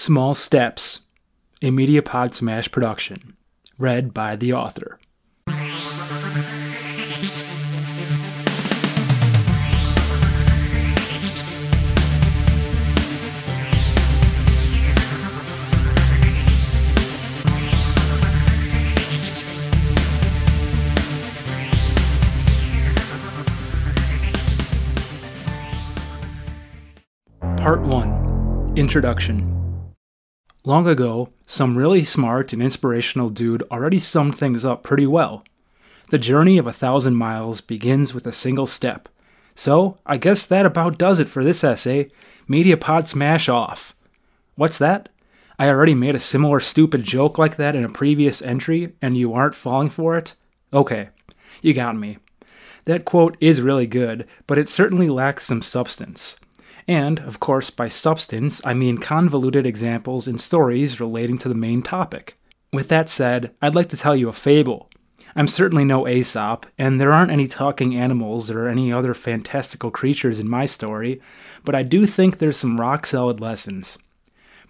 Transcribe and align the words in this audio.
Small 0.00 0.32
Steps, 0.32 1.00
a 1.60 1.70
Mediapod 1.70 2.32
Smash 2.32 2.70
production, 2.70 3.36
read 3.78 4.14
by 4.14 4.36
the 4.36 4.52
author. 4.52 5.00
Part 27.56 27.80
1 27.80 28.74
Introduction 28.76 29.67
Long 30.68 30.86
ago, 30.86 31.30
some 31.46 31.78
really 31.78 32.04
smart 32.04 32.52
and 32.52 32.62
inspirational 32.62 33.30
dude 33.30 33.62
already 33.70 33.98
summed 33.98 34.34
things 34.34 34.66
up 34.66 34.82
pretty 34.82 35.06
well. 35.06 35.42
The 36.10 36.18
journey 36.18 36.58
of 36.58 36.66
a 36.66 36.74
thousand 36.74 37.14
miles 37.14 37.62
begins 37.62 38.12
with 38.12 38.26
a 38.26 38.32
single 38.32 38.66
step. 38.66 39.08
So, 39.54 39.96
I 40.04 40.18
guess 40.18 40.44
that 40.44 40.66
about 40.66 40.98
does 40.98 41.20
it 41.20 41.30
for 41.30 41.42
this 41.42 41.64
essay. 41.64 42.10
Mediapod 42.46 43.08
smash 43.08 43.48
off. 43.48 43.96
What's 44.56 44.76
that? 44.76 45.08
I 45.58 45.70
already 45.70 45.94
made 45.94 46.14
a 46.14 46.18
similar 46.18 46.60
stupid 46.60 47.02
joke 47.02 47.38
like 47.38 47.56
that 47.56 47.74
in 47.74 47.82
a 47.82 47.88
previous 47.88 48.42
entry, 48.42 48.92
and 49.00 49.16
you 49.16 49.32
aren't 49.32 49.54
falling 49.54 49.88
for 49.88 50.18
it? 50.18 50.34
Okay, 50.70 51.08
you 51.62 51.72
got 51.72 51.96
me. 51.96 52.18
That 52.84 53.06
quote 53.06 53.38
is 53.40 53.62
really 53.62 53.86
good, 53.86 54.26
but 54.46 54.58
it 54.58 54.68
certainly 54.68 55.08
lacks 55.08 55.46
some 55.46 55.62
substance. 55.62 56.36
And, 56.88 57.20
of 57.20 57.38
course, 57.38 57.68
by 57.68 57.88
substance, 57.88 58.62
I 58.64 58.72
mean 58.72 58.96
convoluted 58.96 59.66
examples 59.66 60.26
and 60.26 60.40
stories 60.40 60.98
relating 60.98 61.36
to 61.38 61.48
the 61.48 61.54
main 61.54 61.82
topic. 61.82 62.38
With 62.72 62.88
that 62.88 63.10
said, 63.10 63.54
I'd 63.60 63.74
like 63.74 63.90
to 63.90 63.96
tell 63.96 64.16
you 64.16 64.30
a 64.30 64.32
fable. 64.32 64.88
I'm 65.36 65.48
certainly 65.48 65.84
no 65.84 66.08
Aesop, 66.08 66.64
and 66.78 66.98
there 66.98 67.12
aren't 67.12 67.30
any 67.30 67.46
talking 67.46 67.94
animals 67.94 68.50
or 68.50 68.68
any 68.68 68.90
other 68.90 69.12
fantastical 69.12 69.90
creatures 69.90 70.40
in 70.40 70.48
my 70.48 70.64
story, 70.64 71.20
but 71.62 71.74
I 71.74 71.82
do 71.82 72.06
think 72.06 72.38
there's 72.38 72.56
some 72.56 72.80
rock 72.80 73.04
solid 73.04 73.38
lessons. 73.38 73.98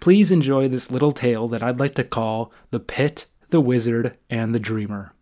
Please 0.01 0.29
enjoy 0.29 0.67
this 0.67 0.91
little 0.91 1.13
tale 1.13 1.47
that 1.47 1.63
I'd 1.63 1.79
like 1.79 1.95
to 1.95 2.03
call 2.03 2.51
The 2.71 2.81
Pit, 2.81 3.25
the 3.49 3.61
Wizard, 3.61 4.17
and 4.29 4.53
the 4.53 4.59
Dreamer. 4.59 5.13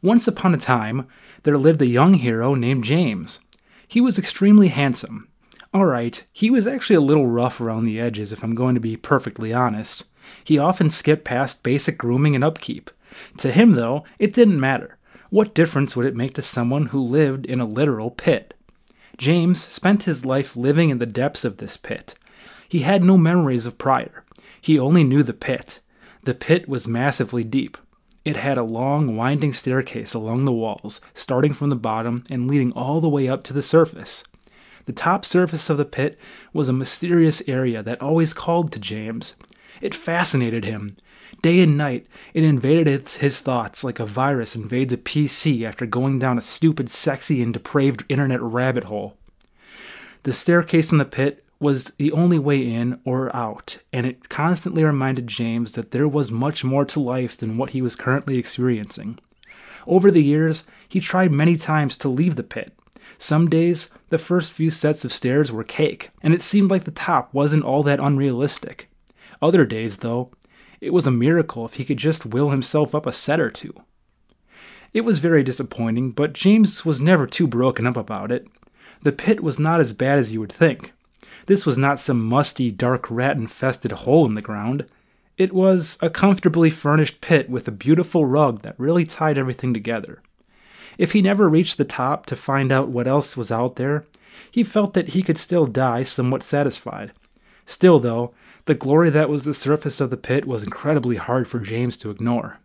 Once 0.00 0.28
upon 0.28 0.54
a 0.54 0.58
time, 0.58 1.08
there 1.42 1.58
lived 1.58 1.82
a 1.82 1.86
young 1.86 2.14
hero 2.14 2.54
named 2.54 2.84
James. 2.84 3.40
He 3.88 4.00
was 4.00 4.18
extremely 4.18 4.68
handsome, 4.68 5.28
Alright, 5.76 6.24
he 6.32 6.48
was 6.48 6.66
actually 6.66 6.96
a 6.96 7.02
little 7.02 7.26
rough 7.26 7.60
around 7.60 7.84
the 7.84 8.00
edges 8.00 8.32
if 8.32 8.42
I'm 8.42 8.54
going 8.54 8.74
to 8.76 8.80
be 8.80 8.96
perfectly 8.96 9.52
honest. 9.52 10.06
He 10.42 10.56
often 10.56 10.88
skipped 10.88 11.26
past 11.26 11.62
basic 11.62 11.98
grooming 11.98 12.34
and 12.34 12.42
upkeep. 12.42 12.90
To 13.36 13.52
him, 13.52 13.72
though, 13.72 14.02
it 14.18 14.32
didn't 14.32 14.58
matter. 14.58 14.96
What 15.28 15.52
difference 15.52 15.94
would 15.94 16.06
it 16.06 16.16
make 16.16 16.32
to 16.36 16.40
someone 16.40 16.86
who 16.86 17.02
lived 17.02 17.44
in 17.44 17.60
a 17.60 17.66
literal 17.66 18.10
pit? 18.10 18.54
James 19.18 19.62
spent 19.62 20.04
his 20.04 20.24
life 20.24 20.56
living 20.56 20.88
in 20.88 20.96
the 20.96 21.04
depths 21.04 21.44
of 21.44 21.58
this 21.58 21.76
pit. 21.76 22.14
He 22.66 22.78
had 22.78 23.04
no 23.04 23.18
memories 23.18 23.66
of 23.66 23.76
prior. 23.76 24.24
He 24.58 24.78
only 24.78 25.04
knew 25.04 25.22
the 25.22 25.34
pit. 25.34 25.80
The 26.22 26.32
pit 26.32 26.70
was 26.70 26.88
massively 26.88 27.44
deep. 27.44 27.76
It 28.24 28.38
had 28.38 28.56
a 28.56 28.62
long, 28.62 29.14
winding 29.14 29.52
staircase 29.52 30.14
along 30.14 30.44
the 30.44 30.52
walls, 30.52 31.02
starting 31.12 31.52
from 31.52 31.68
the 31.68 31.76
bottom 31.76 32.24
and 32.30 32.48
leading 32.48 32.72
all 32.72 33.02
the 33.02 33.10
way 33.10 33.28
up 33.28 33.44
to 33.44 33.52
the 33.52 33.60
surface. 33.60 34.24
The 34.86 34.92
top 34.92 35.24
surface 35.24 35.68
of 35.68 35.76
the 35.76 35.84
pit 35.84 36.18
was 36.52 36.68
a 36.68 36.72
mysterious 36.72 37.42
area 37.46 37.82
that 37.82 38.00
always 38.00 38.32
called 38.32 38.72
to 38.72 38.78
James. 38.78 39.34
It 39.80 39.94
fascinated 39.94 40.64
him. 40.64 40.96
Day 41.42 41.60
and 41.60 41.76
night, 41.76 42.06
it 42.34 42.44
invaded 42.44 43.08
his 43.08 43.40
thoughts 43.40 43.84
like 43.84 44.00
a 44.00 44.06
virus 44.06 44.56
invades 44.56 44.92
a 44.92 44.96
PC 44.96 45.66
after 45.66 45.86
going 45.86 46.18
down 46.18 46.38
a 46.38 46.40
stupid, 46.40 46.88
sexy, 46.88 47.42
and 47.42 47.52
depraved 47.52 48.04
internet 48.08 48.40
rabbit 48.40 48.84
hole. 48.84 49.16
The 50.22 50.32
staircase 50.32 50.92
in 50.92 50.98
the 50.98 51.04
pit 51.04 51.44
was 51.58 51.86
the 51.98 52.12
only 52.12 52.38
way 52.38 52.60
in 52.60 53.00
or 53.04 53.34
out, 53.34 53.78
and 53.92 54.06
it 54.06 54.28
constantly 54.28 54.84
reminded 54.84 55.26
James 55.26 55.72
that 55.72 55.90
there 55.90 56.08
was 56.08 56.30
much 56.30 56.64
more 56.64 56.84
to 56.84 57.00
life 57.00 57.36
than 57.36 57.56
what 57.56 57.70
he 57.70 57.82
was 57.82 57.96
currently 57.96 58.38
experiencing. 58.38 59.18
Over 59.86 60.10
the 60.10 60.22
years, 60.22 60.64
he 60.88 61.00
tried 61.00 61.32
many 61.32 61.56
times 61.56 61.96
to 61.98 62.08
leave 62.08 62.36
the 62.36 62.42
pit, 62.42 62.72
some 63.18 63.48
days, 63.48 63.90
the 64.10 64.18
first 64.18 64.52
few 64.52 64.70
sets 64.70 65.04
of 65.04 65.12
stairs 65.12 65.50
were 65.50 65.64
cake, 65.64 66.10
and 66.22 66.34
it 66.34 66.42
seemed 66.42 66.70
like 66.70 66.84
the 66.84 66.90
top 66.90 67.32
wasn't 67.32 67.64
all 67.64 67.82
that 67.82 68.00
unrealistic. 68.00 68.88
Other 69.40 69.64
days, 69.64 69.98
though, 69.98 70.30
it 70.80 70.92
was 70.92 71.06
a 71.06 71.10
miracle 71.10 71.64
if 71.64 71.74
he 71.74 71.84
could 71.84 71.98
just 71.98 72.26
will 72.26 72.50
himself 72.50 72.94
up 72.94 73.06
a 73.06 73.12
set 73.12 73.40
or 73.40 73.50
two. 73.50 73.74
It 74.92 75.02
was 75.02 75.18
very 75.18 75.42
disappointing, 75.42 76.12
but 76.12 76.32
James 76.32 76.84
was 76.84 77.00
never 77.00 77.26
too 77.26 77.46
broken 77.46 77.86
up 77.86 77.96
about 77.96 78.30
it. 78.30 78.46
The 79.02 79.12
pit 79.12 79.42
was 79.42 79.58
not 79.58 79.80
as 79.80 79.92
bad 79.92 80.18
as 80.18 80.32
you 80.32 80.40
would 80.40 80.52
think. 80.52 80.92
This 81.46 81.66
was 81.66 81.78
not 81.78 82.00
some 82.00 82.24
musty, 82.24 82.70
dark, 82.70 83.10
rat 83.10 83.36
infested 83.36 83.92
hole 83.92 84.26
in 84.26 84.34
the 84.34 84.42
ground. 84.42 84.86
It 85.36 85.52
was 85.52 85.98
a 86.00 86.10
comfortably 86.10 86.70
furnished 86.70 87.20
pit 87.20 87.50
with 87.50 87.68
a 87.68 87.72
beautiful 87.72 88.24
rug 88.24 88.62
that 88.62 88.78
really 88.78 89.04
tied 89.04 89.38
everything 89.38 89.74
together. 89.74 90.22
If 90.98 91.12
he 91.12 91.22
never 91.22 91.48
reached 91.48 91.78
the 91.78 91.84
top 91.84 92.26
to 92.26 92.36
find 92.36 92.72
out 92.72 92.88
what 92.88 93.06
else 93.06 93.36
was 93.36 93.52
out 93.52 93.76
there, 93.76 94.06
he 94.50 94.62
felt 94.62 94.94
that 94.94 95.08
he 95.08 95.22
could 95.22 95.38
still 95.38 95.66
die 95.66 96.02
somewhat 96.02 96.42
satisfied. 96.42 97.12
Still, 97.66 97.98
though, 97.98 98.32
the 98.66 98.74
glory 98.74 99.10
that 99.10 99.28
was 99.28 99.44
the 99.44 99.54
surface 99.54 100.00
of 100.00 100.10
the 100.10 100.16
pit 100.16 100.46
was 100.46 100.62
incredibly 100.62 101.16
hard 101.16 101.48
for 101.48 101.58
James 101.58 101.96
to 101.98 102.10
ignore. 102.10 102.58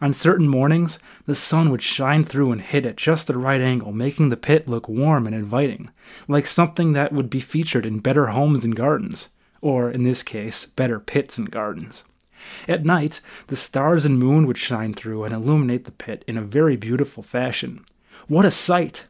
On 0.00 0.12
certain 0.12 0.48
mornings, 0.48 0.98
the 1.24 1.34
sun 1.34 1.70
would 1.70 1.80
shine 1.80 2.22
through 2.24 2.52
and 2.52 2.60
hit 2.60 2.84
at 2.84 2.96
just 2.96 3.26
the 3.26 3.38
right 3.38 3.60
angle, 3.60 3.92
making 3.92 4.28
the 4.28 4.36
pit 4.36 4.68
look 4.68 4.88
warm 4.88 5.26
and 5.26 5.34
inviting, 5.34 5.90
like 6.28 6.46
something 6.46 6.92
that 6.92 7.12
would 7.12 7.30
be 7.30 7.40
featured 7.40 7.86
in 7.86 8.00
better 8.00 8.26
homes 8.26 8.64
and 8.64 8.76
gardens, 8.76 9.28
or, 9.62 9.90
in 9.90 10.02
this 10.02 10.22
case, 10.22 10.66
better 10.66 11.00
pits 11.00 11.38
and 11.38 11.50
gardens. 11.50 12.04
At 12.68 12.84
night, 12.84 13.20
the 13.48 13.56
stars 13.56 14.04
and 14.04 14.18
moon 14.18 14.46
would 14.46 14.58
shine 14.58 14.94
through 14.94 15.24
and 15.24 15.34
illuminate 15.34 15.84
the 15.84 15.92
pit 15.92 16.24
in 16.26 16.36
a 16.36 16.42
very 16.42 16.76
beautiful 16.76 17.22
fashion. 17.22 17.84
What 18.28 18.44
a 18.44 18.50
sight! 18.50 19.06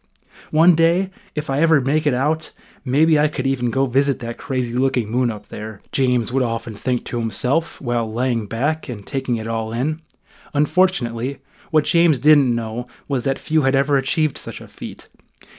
One 0.50 0.74
day, 0.74 1.10
if 1.34 1.50
I 1.50 1.60
ever 1.60 1.80
make 1.80 2.06
it 2.06 2.14
out, 2.14 2.52
maybe 2.84 3.18
I 3.18 3.28
could 3.28 3.46
even 3.46 3.70
go 3.70 3.86
visit 3.86 4.18
that 4.20 4.38
crazy 4.38 4.76
looking 4.76 5.10
moon 5.10 5.30
up 5.30 5.46
there, 5.46 5.80
James 5.92 6.32
would 6.32 6.42
often 6.42 6.74
think 6.74 7.04
to 7.06 7.18
himself 7.18 7.80
while 7.80 8.10
laying 8.12 8.46
back 8.46 8.88
and 8.88 9.06
taking 9.06 9.36
it 9.36 9.48
all 9.48 9.72
in. 9.72 10.02
Unfortunately, 10.54 11.40
what 11.70 11.84
James 11.84 12.18
didn't 12.20 12.54
know 12.54 12.86
was 13.08 13.24
that 13.24 13.38
few 13.38 13.62
had 13.62 13.74
ever 13.74 13.96
achieved 13.96 14.38
such 14.38 14.60
a 14.60 14.68
feat. 14.68 15.08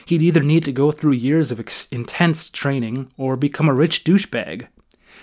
He'd 0.06 0.22
either 0.22 0.42
need 0.42 0.64
to 0.64 0.72
go 0.72 0.90
through 0.90 1.12
years 1.12 1.50
of 1.50 1.60
ex- 1.60 1.86
intense 1.90 2.48
training 2.48 3.12
or 3.16 3.36
become 3.36 3.68
a 3.68 3.74
rich 3.74 4.04
douchebag. 4.04 4.68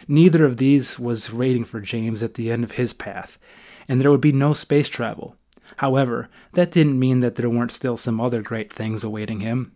Neither 0.07 0.45
of 0.45 0.57
these 0.57 0.99
was 0.99 1.33
waiting 1.33 1.63
for 1.63 1.79
James 1.79 2.23
at 2.23 2.35
the 2.35 2.51
end 2.51 2.63
of 2.63 2.73
his 2.73 2.93
path, 2.93 3.39
and 3.87 4.01
there 4.01 4.11
would 4.11 4.21
be 4.21 4.31
no 4.31 4.53
space 4.53 4.87
travel. 4.87 5.35
However, 5.77 6.29
that 6.53 6.71
didn't 6.71 6.99
mean 6.99 7.21
that 7.21 7.35
there 7.35 7.49
weren't 7.49 7.71
still 7.71 7.97
some 7.97 8.21
other 8.21 8.41
great 8.41 8.71
things 8.71 9.03
awaiting 9.03 9.39
him. 9.39 9.71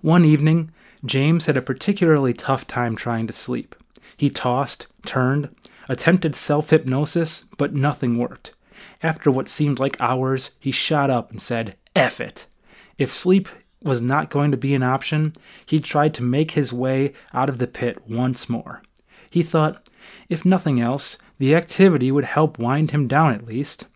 One 0.00 0.24
evening, 0.24 0.72
James 1.04 1.46
had 1.46 1.56
a 1.56 1.62
particularly 1.62 2.32
tough 2.32 2.66
time 2.66 2.96
trying 2.96 3.26
to 3.26 3.32
sleep. 3.32 3.74
He 4.16 4.30
tossed, 4.30 4.86
turned, 5.04 5.54
attempted 5.88 6.34
self 6.34 6.70
hypnosis, 6.70 7.44
but 7.56 7.74
nothing 7.74 8.18
worked. 8.18 8.54
After 9.02 9.30
what 9.30 9.48
seemed 9.48 9.78
like 9.78 10.00
hours, 10.00 10.52
he 10.58 10.70
shot 10.70 11.10
up 11.10 11.30
and 11.30 11.40
said, 11.40 11.76
F 11.94 12.20
it. 12.20 12.46
If 12.98 13.12
sleep 13.12 13.48
was 13.82 14.02
not 14.02 14.30
going 14.30 14.50
to 14.50 14.56
be 14.56 14.74
an 14.74 14.82
option, 14.82 15.32
he 15.64 15.80
tried 15.80 16.14
to 16.14 16.22
make 16.22 16.52
his 16.52 16.72
way 16.72 17.12
out 17.32 17.48
of 17.48 17.58
the 17.58 17.66
pit 17.66 18.06
once 18.06 18.48
more. 18.48 18.82
He 19.30 19.42
thought, 19.42 19.88
if 20.28 20.44
nothing 20.44 20.80
else, 20.80 21.16
the 21.38 21.54
activity 21.54 22.10
would 22.10 22.24
help 22.24 22.58
wind 22.58 22.90
him 22.90 23.06
down 23.06 23.32
at 23.32 23.46
least. 23.46 23.86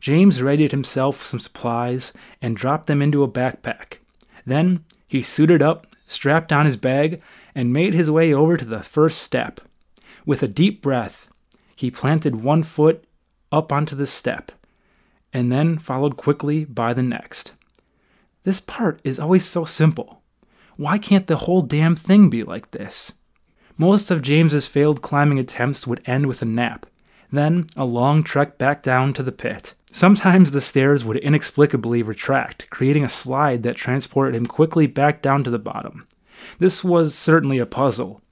James 0.00 0.42
readied 0.42 0.70
himself 0.70 1.24
some 1.24 1.40
supplies 1.40 2.12
and 2.42 2.56
dropped 2.56 2.86
them 2.86 3.00
into 3.00 3.22
a 3.22 3.28
backpack. 3.28 3.98
Then 4.44 4.84
he 5.08 5.22
suited 5.22 5.62
up, 5.62 5.86
strapped 6.06 6.52
on 6.52 6.66
his 6.66 6.76
bag, 6.76 7.22
and 7.54 7.72
made 7.72 7.94
his 7.94 8.10
way 8.10 8.32
over 8.32 8.56
to 8.56 8.64
the 8.64 8.82
first 8.82 9.18
step. 9.18 9.60
With 10.26 10.42
a 10.42 10.48
deep 10.48 10.82
breath, 10.82 11.28
he 11.74 11.90
planted 11.90 12.36
one 12.36 12.62
foot 12.62 13.04
up 13.50 13.72
onto 13.72 13.96
the 13.96 14.06
step, 14.06 14.52
and 15.32 15.50
then 15.50 15.78
followed 15.78 16.16
quickly 16.16 16.64
by 16.64 16.92
the 16.92 17.02
next. 17.02 17.52
This 18.44 18.60
part 18.60 19.00
is 19.04 19.18
always 19.18 19.44
so 19.44 19.64
simple. 19.64 20.22
Why 20.76 20.98
can't 20.98 21.26
the 21.26 21.38
whole 21.38 21.62
damn 21.62 21.96
thing 21.96 22.28
be 22.28 22.42
like 22.42 22.70
this? 22.70 23.12
Most 23.78 24.10
of 24.10 24.22
James's 24.22 24.66
failed 24.66 25.02
climbing 25.02 25.38
attempts 25.38 25.86
would 25.86 26.00
end 26.06 26.26
with 26.26 26.40
a 26.40 26.46
nap, 26.46 26.86
then 27.30 27.66
a 27.76 27.84
long 27.84 28.22
trek 28.22 28.56
back 28.56 28.82
down 28.82 29.12
to 29.14 29.22
the 29.22 29.32
pit. 29.32 29.74
Sometimes 29.92 30.52
the 30.52 30.62
stairs 30.62 31.04
would 31.04 31.18
inexplicably 31.18 32.02
retract, 32.02 32.70
creating 32.70 33.04
a 33.04 33.08
slide 33.08 33.62
that 33.64 33.76
transported 33.76 34.34
him 34.34 34.46
quickly 34.46 34.86
back 34.86 35.20
down 35.20 35.44
to 35.44 35.50
the 35.50 35.58
bottom. 35.58 36.06
This 36.58 36.82
was 36.82 37.14
certainly 37.14 37.58
a 37.58 37.66
puzzle. 37.66 38.22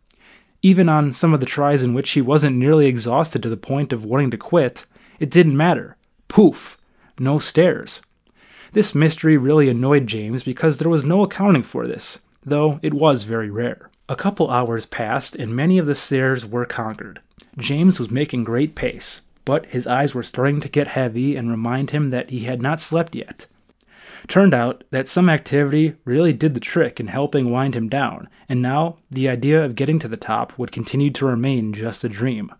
Even 0.62 0.88
on 0.88 1.12
some 1.12 1.35
of 1.35 1.41
the 1.41 1.46
tries 1.46 1.82
in 1.82 1.93
which 1.93 2.12
he 2.12 2.23
wasn't 2.23 2.56
nearly 2.56 2.87
exhausted 2.87 3.43
to 3.43 3.50
the 3.50 3.56
point 3.56 3.93
of 3.93 4.05
wanting 4.05 4.31
to 4.31 4.38
quit, 4.38 4.87
it 5.20 5.31
didn't 5.31 5.56
matter. 5.56 5.96
Poof! 6.29 6.79
No 7.19 7.38
stairs. 7.38 8.00
This 8.73 8.94
mystery 8.94 9.37
really 9.37 9.69
annoyed 9.69 10.06
James 10.06 10.43
because 10.43 10.79
there 10.79 10.88
was 10.88 11.05
no 11.05 11.23
accounting 11.23 11.62
for 11.62 11.87
this, 11.87 12.20
though 12.44 12.81
it 12.82 12.94
was 12.94 13.25
very 13.25 13.50
rare. 13.50 13.91
A 14.06 14.17
couple 14.17 14.51
hours 14.51 14.85
passed 14.85 15.35
and 15.35 15.56
many 15.56 15.79
of 15.79 15.87
the 15.87 15.95
stairs 15.95 16.45
were 16.45 16.67
conquered. 16.67 17.21
James 17.56 17.99
was 17.99 18.11
making 18.11 18.45
great 18.45 18.75
pace, 18.75 19.23
but 19.47 19.65
his 19.67 19.87
eyes 19.87 20.15
were 20.15 20.23
starting 20.23 20.61
to 20.61 20.69
get 20.69 20.89
heavy 20.89 21.37
and 21.37 21.51
remind 21.51 21.91
him 21.91 22.11
that 22.11 22.29
he 22.29 22.41
had 22.41 22.61
not 22.61 22.83
slept 22.83 23.15
yet. 23.15 23.47
Turned 24.29 24.53
out 24.53 24.85
that 24.91 25.09
some 25.09 25.31
activity 25.31 25.95
really 26.05 26.35
did 26.35 26.53
the 26.53 26.61
trick 26.61 27.01
in 27.01 27.06
helping 27.06 27.51
wind 27.51 27.75
him 27.75 27.89
down, 27.89 28.29
and 28.47 28.61
now 28.61 28.99
the 29.11 29.29
idea 29.29 29.65
of 29.65 29.75
getting 29.75 29.99
to 30.01 30.09
the 30.09 30.17
top 30.19 30.59
would 30.59 30.73
continue 30.73 31.11
to 31.11 31.27
remain 31.27 31.73
just 31.73 32.05
a 32.05 32.09
dream. 32.09 32.53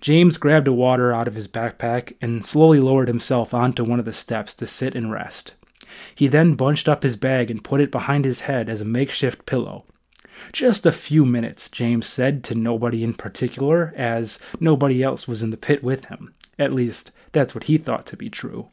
James 0.00 0.38
grabbed 0.38 0.68
a 0.68 0.72
water 0.72 1.12
out 1.12 1.28
of 1.28 1.34
his 1.34 1.48
backpack 1.48 2.14
and 2.22 2.44
slowly 2.44 2.80
lowered 2.80 3.08
himself 3.08 3.52
onto 3.52 3.84
one 3.84 3.98
of 3.98 4.04
the 4.04 4.12
steps 4.12 4.54
to 4.54 4.66
sit 4.66 4.94
and 4.94 5.10
rest. 5.10 5.52
He 6.14 6.26
then 6.26 6.54
bunched 6.54 6.88
up 6.88 7.02
his 7.02 7.16
bag 7.16 7.50
and 7.50 7.64
put 7.64 7.80
it 7.80 7.90
behind 7.90 8.24
his 8.24 8.40
head 8.40 8.68
as 8.70 8.80
a 8.80 8.86
makeshift 8.86 9.44
pillow. 9.44 9.84
Just 10.52 10.86
a 10.86 10.92
few 10.92 11.24
minutes, 11.24 11.68
James 11.68 12.06
said 12.06 12.44
to 12.44 12.54
nobody 12.54 13.02
in 13.02 13.14
particular, 13.14 13.92
as 13.96 14.38
nobody 14.60 15.02
else 15.02 15.26
was 15.26 15.42
in 15.42 15.50
the 15.50 15.56
pit 15.56 15.82
with 15.82 16.06
him. 16.06 16.34
At 16.58 16.72
least, 16.72 17.10
that's 17.32 17.54
what 17.54 17.64
he 17.64 17.78
thought 17.78 18.06
to 18.06 18.16
be 18.16 18.30
true. 18.30 18.68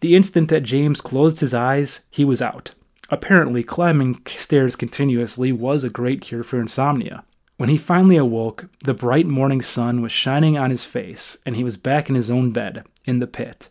The 0.00 0.16
instant 0.16 0.48
that 0.48 0.62
James 0.62 1.00
closed 1.00 1.40
his 1.40 1.54
eyes, 1.54 2.00
he 2.10 2.24
was 2.24 2.42
out. 2.42 2.72
Apparently, 3.08 3.62
climbing 3.62 4.20
stairs 4.26 4.74
continuously 4.74 5.52
was 5.52 5.84
a 5.84 5.90
great 5.90 6.22
cure 6.22 6.42
for 6.42 6.60
insomnia. 6.60 7.24
When 7.56 7.68
he 7.68 7.76
finally 7.76 8.16
awoke, 8.16 8.68
the 8.84 8.94
bright 8.94 9.26
morning 9.26 9.62
sun 9.62 10.02
was 10.02 10.10
shining 10.10 10.58
on 10.58 10.70
his 10.70 10.84
face, 10.84 11.36
and 11.46 11.54
he 11.54 11.62
was 11.62 11.76
back 11.76 12.08
in 12.08 12.14
his 12.14 12.30
own 12.30 12.50
bed, 12.50 12.84
in 13.04 13.18
the 13.18 13.26
pit. 13.26 13.68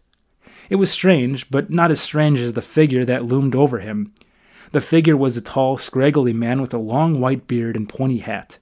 It 0.69 0.75
was 0.75 0.92
strange, 0.92 1.50
but 1.50 1.69
not 1.69 1.92
as 1.92 2.00
strange 2.00 2.39
as 2.39 2.53
the 2.53 2.62
figure 2.62 3.03
that 3.03 3.25
loomed 3.25 3.56
over 3.56 3.80
him. 3.80 4.13
The 4.72 4.82
figure 4.82 5.18
was 5.18 5.36
a 5.36 5.42
tall, 5.42 5.78
scraggly 5.78 6.34
man 6.34 6.62
with 6.62 6.74
a 6.74 6.78
long 6.78 7.20
white 7.20 7.48
beard 7.48 7.76
and 7.76 7.90
pointy 7.90 8.20
hat. 8.20 8.58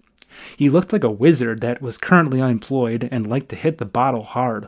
He 0.58 0.70
looked 0.70 0.94
like 0.94 1.04
a 1.04 1.12
wizard 1.12 1.62
that 1.62 1.82
was 1.82 1.98
currently 1.98 2.42
unemployed 2.42 3.08
and 3.12 3.30
liked 3.30 3.50
to 3.50 3.56
hit 3.56 3.78
the 3.78 3.86
bottle 3.86 4.24
hard. 4.24 4.68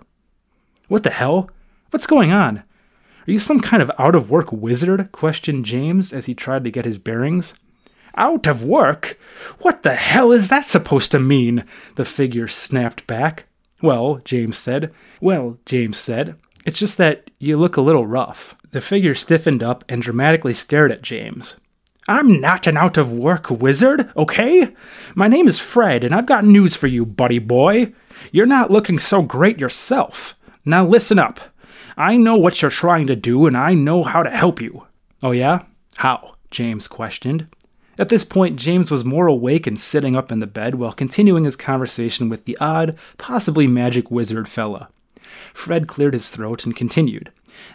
What 0.88 1.04
the 1.04 1.10
hell? 1.10 1.50
What's 1.90 2.08
going 2.08 2.32
on? 2.32 2.60
Are 2.60 3.32
you 3.32 3.40
some 3.40 3.60
kind 3.60 3.82
of 3.82 3.92
out 3.98 4.16
of 4.16 4.30
work 4.30 4.52
wizard? 4.52 5.12
questioned 5.12 5.66
James 5.66 6.12
as 6.12 6.26
he 6.26 6.34
tried 6.34 6.64
to 6.64 6.72
get 6.72 6.86
his 6.86 6.98
bearings. 6.98 7.54
Out 8.16 8.46
of 8.46 8.64
work? 8.64 9.18
What 9.60 9.84
the 9.84 9.94
hell 9.96 10.32
is 10.32 10.50
that 10.50 10.66
supposed 10.66 11.12
to 11.12 11.20
mean? 11.20 11.64
The 11.96 12.06
figure 12.06 12.48
snapped 12.48 13.08
back. 13.08 13.46
Well, 13.82 14.22
James 14.26 14.58
said. 14.58 14.94
Well, 15.22 15.58
James 15.66 15.98
said. 15.98 16.36
It's 16.66 16.80
just 16.80 16.98
that 16.98 17.32
you 17.40 17.58
look 17.58 17.78
a 17.78 17.82
little 17.82 18.06
rough. 18.06 18.56
The 18.72 18.82
figure 18.82 19.16
stiffened 19.16 19.64
up 19.64 19.84
and 19.90 20.02
dramatically 20.02 20.54
stared 20.54 20.92
at 20.92 21.02
James. 21.02 21.60
I'm 22.08 22.40
not 22.40 22.68
an 22.68 22.78
out 22.78 22.98
of 22.98 23.12
work 23.12 23.50
wizard, 23.50 24.12
okay? 24.16 24.74
My 25.16 25.28
name 25.28 25.48
is 25.48 25.60
Fred, 25.60 26.04
and 26.04 26.14
I've 26.14 26.26
got 26.26 26.46
news 26.46 26.76
for 26.76 26.88
you, 26.88 27.06
buddy 27.06 27.40
boy. 27.40 27.94
You're 28.32 28.46
not 28.46 28.72
looking 28.72 29.00
so 29.00 29.22
great 29.22 29.60
yourself. 29.60 30.36
Now 30.66 30.86
listen 30.86 31.20
up. 31.20 31.40
I 31.98 32.18
know 32.18 32.38
what 32.38 32.62
you're 32.62 32.72
trying 32.72 33.08
to 33.08 33.16
do, 33.16 33.46
and 33.46 33.56
I 33.56 33.74
know 33.74 34.04
how 34.04 34.24
to 34.24 34.30
help 34.30 34.62
you. 34.62 34.88
Oh, 35.22 35.32
yeah? 35.32 35.64
How? 35.98 36.36
James 36.50 36.88
questioned. 36.88 37.48
At 37.98 38.10
this 38.10 38.24
point, 38.24 38.56
James 38.56 38.90
was 38.90 39.06
more 39.06 39.28
awake 39.28 39.68
and 39.68 39.80
sitting 39.80 40.16
up 40.16 40.32
in 40.32 40.40
the 40.40 40.48
bed 40.48 40.76
while 40.76 40.94
continuing 40.94 41.44
his 41.44 41.56
conversation 41.56 42.30
with 42.30 42.46
the 42.46 42.58
odd, 42.60 42.96
possibly 43.18 43.68
magic 43.68 44.10
wizard 44.10 44.50
fella. 44.50 44.90
Fred 45.54 45.88
cleared 45.88 46.14
his 46.14 46.30
throat 46.30 46.66
and 46.66 46.76
continued. 46.76 47.32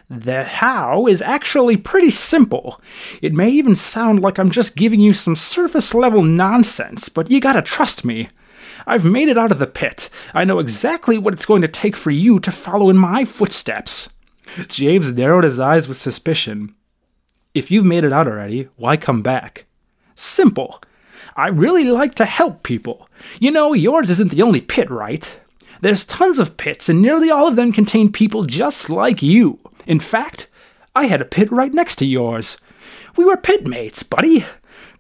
The 0.08 0.44
how 0.44 1.06
is 1.06 1.23
actually 1.23 1.76
pretty 1.76 2.11
simple. 2.11 2.81
It 3.20 3.35
may 3.35 3.50
even 3.50 3.75
sound 3.75 4.20
like 4.20 4.38
I'm 4.38 4.50
just 4.50 4.76
giving 4.76 5.00
you 5.00 5.12
some 5.12 5.37
surface 5.37 5.94
level 5.94 6.23
nonsense, 6.23 7.08
but 7.08 7.31
you 7.31 7.41
gotta 7.41 7.62
trust 7.62 8.05
me. 8.05 8.29
I've 8.87 9.05
made 9.05 9.29
it 9.29 9.38
out 9.38 9.50
of 9.50 9.58
the 9.58 9.67
pit. 9.67 10.08
I 10.35 10.44
know 10.44 10.58
exactly 10.58 11.19
what 11.19 11.35
it's 11.35 11.47
going 11.47 11.62
to 11.62 11.69
take 11.69 11.97
for 11.97 12.11
you 12.11 12.38
to 12.41 12.53
follow 12.53 12.88
in 12.88 12.97
my 12.97 13.25
footsteps. 13.25 14.11
James 14.69 15.12
narrowed 15.12 15.44
his 15.44 15.58
eyes 15.58 15.88
with 15.88 15.97
suspicion. 15.97 16.75
If 17.53 17.70
you've 17.70 17.85
made 17.85 18.05
it 18.05 18.12
out 18.12 18.29
already, 18.29 18.69
why 18.76 18.97
come 18.97 19.23
back? 19.23 19.67
Simple. 20.14 20.81
I 21.35 21.49
really 21.49 21.85
like 21.85 22.14
to 22.17 22.25
help 22.25 22.62
people. 22.62 23.08
You 23.41 23.50
know, 23.50 23.73
yours 23.73 24.11
isn't 24.11 24.31
the 24.31 24.43
only 24.43 24.61
pit, 24.61 24.91
right? 24.91 25.38
There's 25.81 26.05
tons 26.05 26.38
of 26.38 26.56
pits, 26.56 26.88
and 26.88 27.02
nearly 27.02 27.31
all 27.31 27.46
of 27.46 27.56
them 27.56 27.73
contain 27.73 28.12
people 28.12 28.44
just 28.44 28.88
like 28.90 29.23
you. 29.23 29.58
In 29.87 30.00
fact, 30.00 30.49
I 30.94 31.06
had 31.06 31.20
a 31.20 31.26
pit 31.26 31.50
right 31.50 31.73
next 31.73 31.96
to 31.96 32.06
yours. 32.06 32.56
We 33.17 33.25
were 33.25 33.37
pit 33.37 33.67
mates, 33.67 34.02
buddy. 34.02 34.44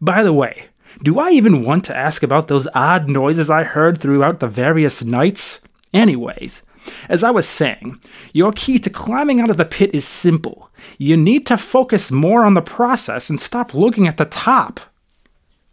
By 0.00 0.22
the 0.22 0.32
way, 0.32 0.66
do 1.02 1.18
I 1.18 1.30
even 1.30 1.62
want 1.62 1.84
to 1.86 1.96
ask 1.96 2.22
about 2.22 2.48
those 2.48 2.68
odd 2.74 3.08
noises 3.08 3.50
I 3.50 3.64
heard 3.64 3.98
throughout 3.98 4.40
the 4.40 4.48
various 4.48 5.04
nights? 5.04 5.60
Anyways, 5.92 6.62
as 7.08 7.22
I 7.22 7.30
was 7.30 7.48
saying, 7.48 8.00
your 8.32 8.52
key 8.52 8.78
to 8.78 8.90
climbing 8.90 9.40
out 9.40 9.50
of 9.50 9.56
the 9.56 9.64
pit 9.64 9.90
is 9.94 10.06
simple. 10.06 10.70
You 10.98 11.16
need 11.16 11.46
to 11.46 11.58
focus 11.58 12.10
more 12.10 12.44
on 12.44 12.54
the 12.54 12.62
process 12.62 13.28
and 13.28 13.40
stop 13.40 13.74
looking 13.74 14.06
at 14.06 14.16
the 14.16 14.24
top. 14.24 14.80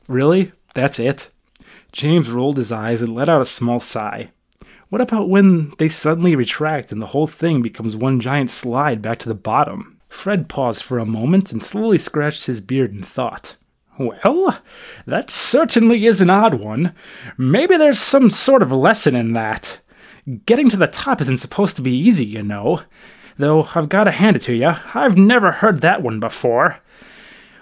Really? 0.07 0.51
That's 0.73 0.99
it? 0.99 1.29
James 1.91 2.29
rolled 2.29 2.57
his 2.57 2.71
eyes 2.71 3.01
and 3.01 3.13
let 3.13 3.29
out 3.29 3.41
a 3.41 3.45
small 3.45 3.79
sigh. 3.79 4.31
What 4.93 5.01
about 5.01 5.27
when 5.27 5.73
they 5.79 5.87
suddenly 5.87 6.35
retract 6.35 6.91
and 6.91 7.01
the 7.01 7.07
whole 7.07 7.25
thing 7.25 7.63
becomes 7.63 7.95
one 7.95 8.19
giant 8.19 8.51
slide 8.51 9.01
back 9.01 9.17
to 9.19 9.27
the 9.27 9.33
bottom? 9.33 9.99
Fred 10.07 10.47
paused 10.47 10.83
for 10.83 10.99
a 10.99 11.03
moment 11.03 11.51
and 11.51 11.63
slowly 11.63 11.97
scratched 11.97 12.45
his 12.45 12.61
beard 12.61 12.93
in 12.93 13.01
thought. 13.01 13.55
Well, 13.97 14.59
that 15.07 15.31
certainly 15.31 16.05
is 16.05 16.21
an 16.21 16.29
odd 16.29 16.59
one. 16.61 16.93
Maybe 17.39 17.75
there's 17.75 17.97
some 17.97 18.29
sort 18.29 18.61
of 18.61 18.71
lesson 18.71 19.15
in 19.15 19.33
that. 19.33 19.79
Getting 20.45 20.69
to 20.69 20.77
the 20.77 20.85
top 20.85 21.21
isn't 21.21 21.37
supposed 21.37 21.75
to 21.77 21.81
be 21.81 21.97
easy, 21.97 22.25
you 22.25 22.43
know. 22.43 22.83
Though 23.37 23.67
I've 23.73 23.89
got 23.89 24.03
to 24.03 24.11
hand 24.11 24.35
it 24.35 24.43
to 24.43 24.53
you, 24.53 24.75
I've 24.93 25.17
never 25.17 25.53
heard 25.53 25.81
that 25.81 26.03
one 26.03 26.19
before. 26.19 26.77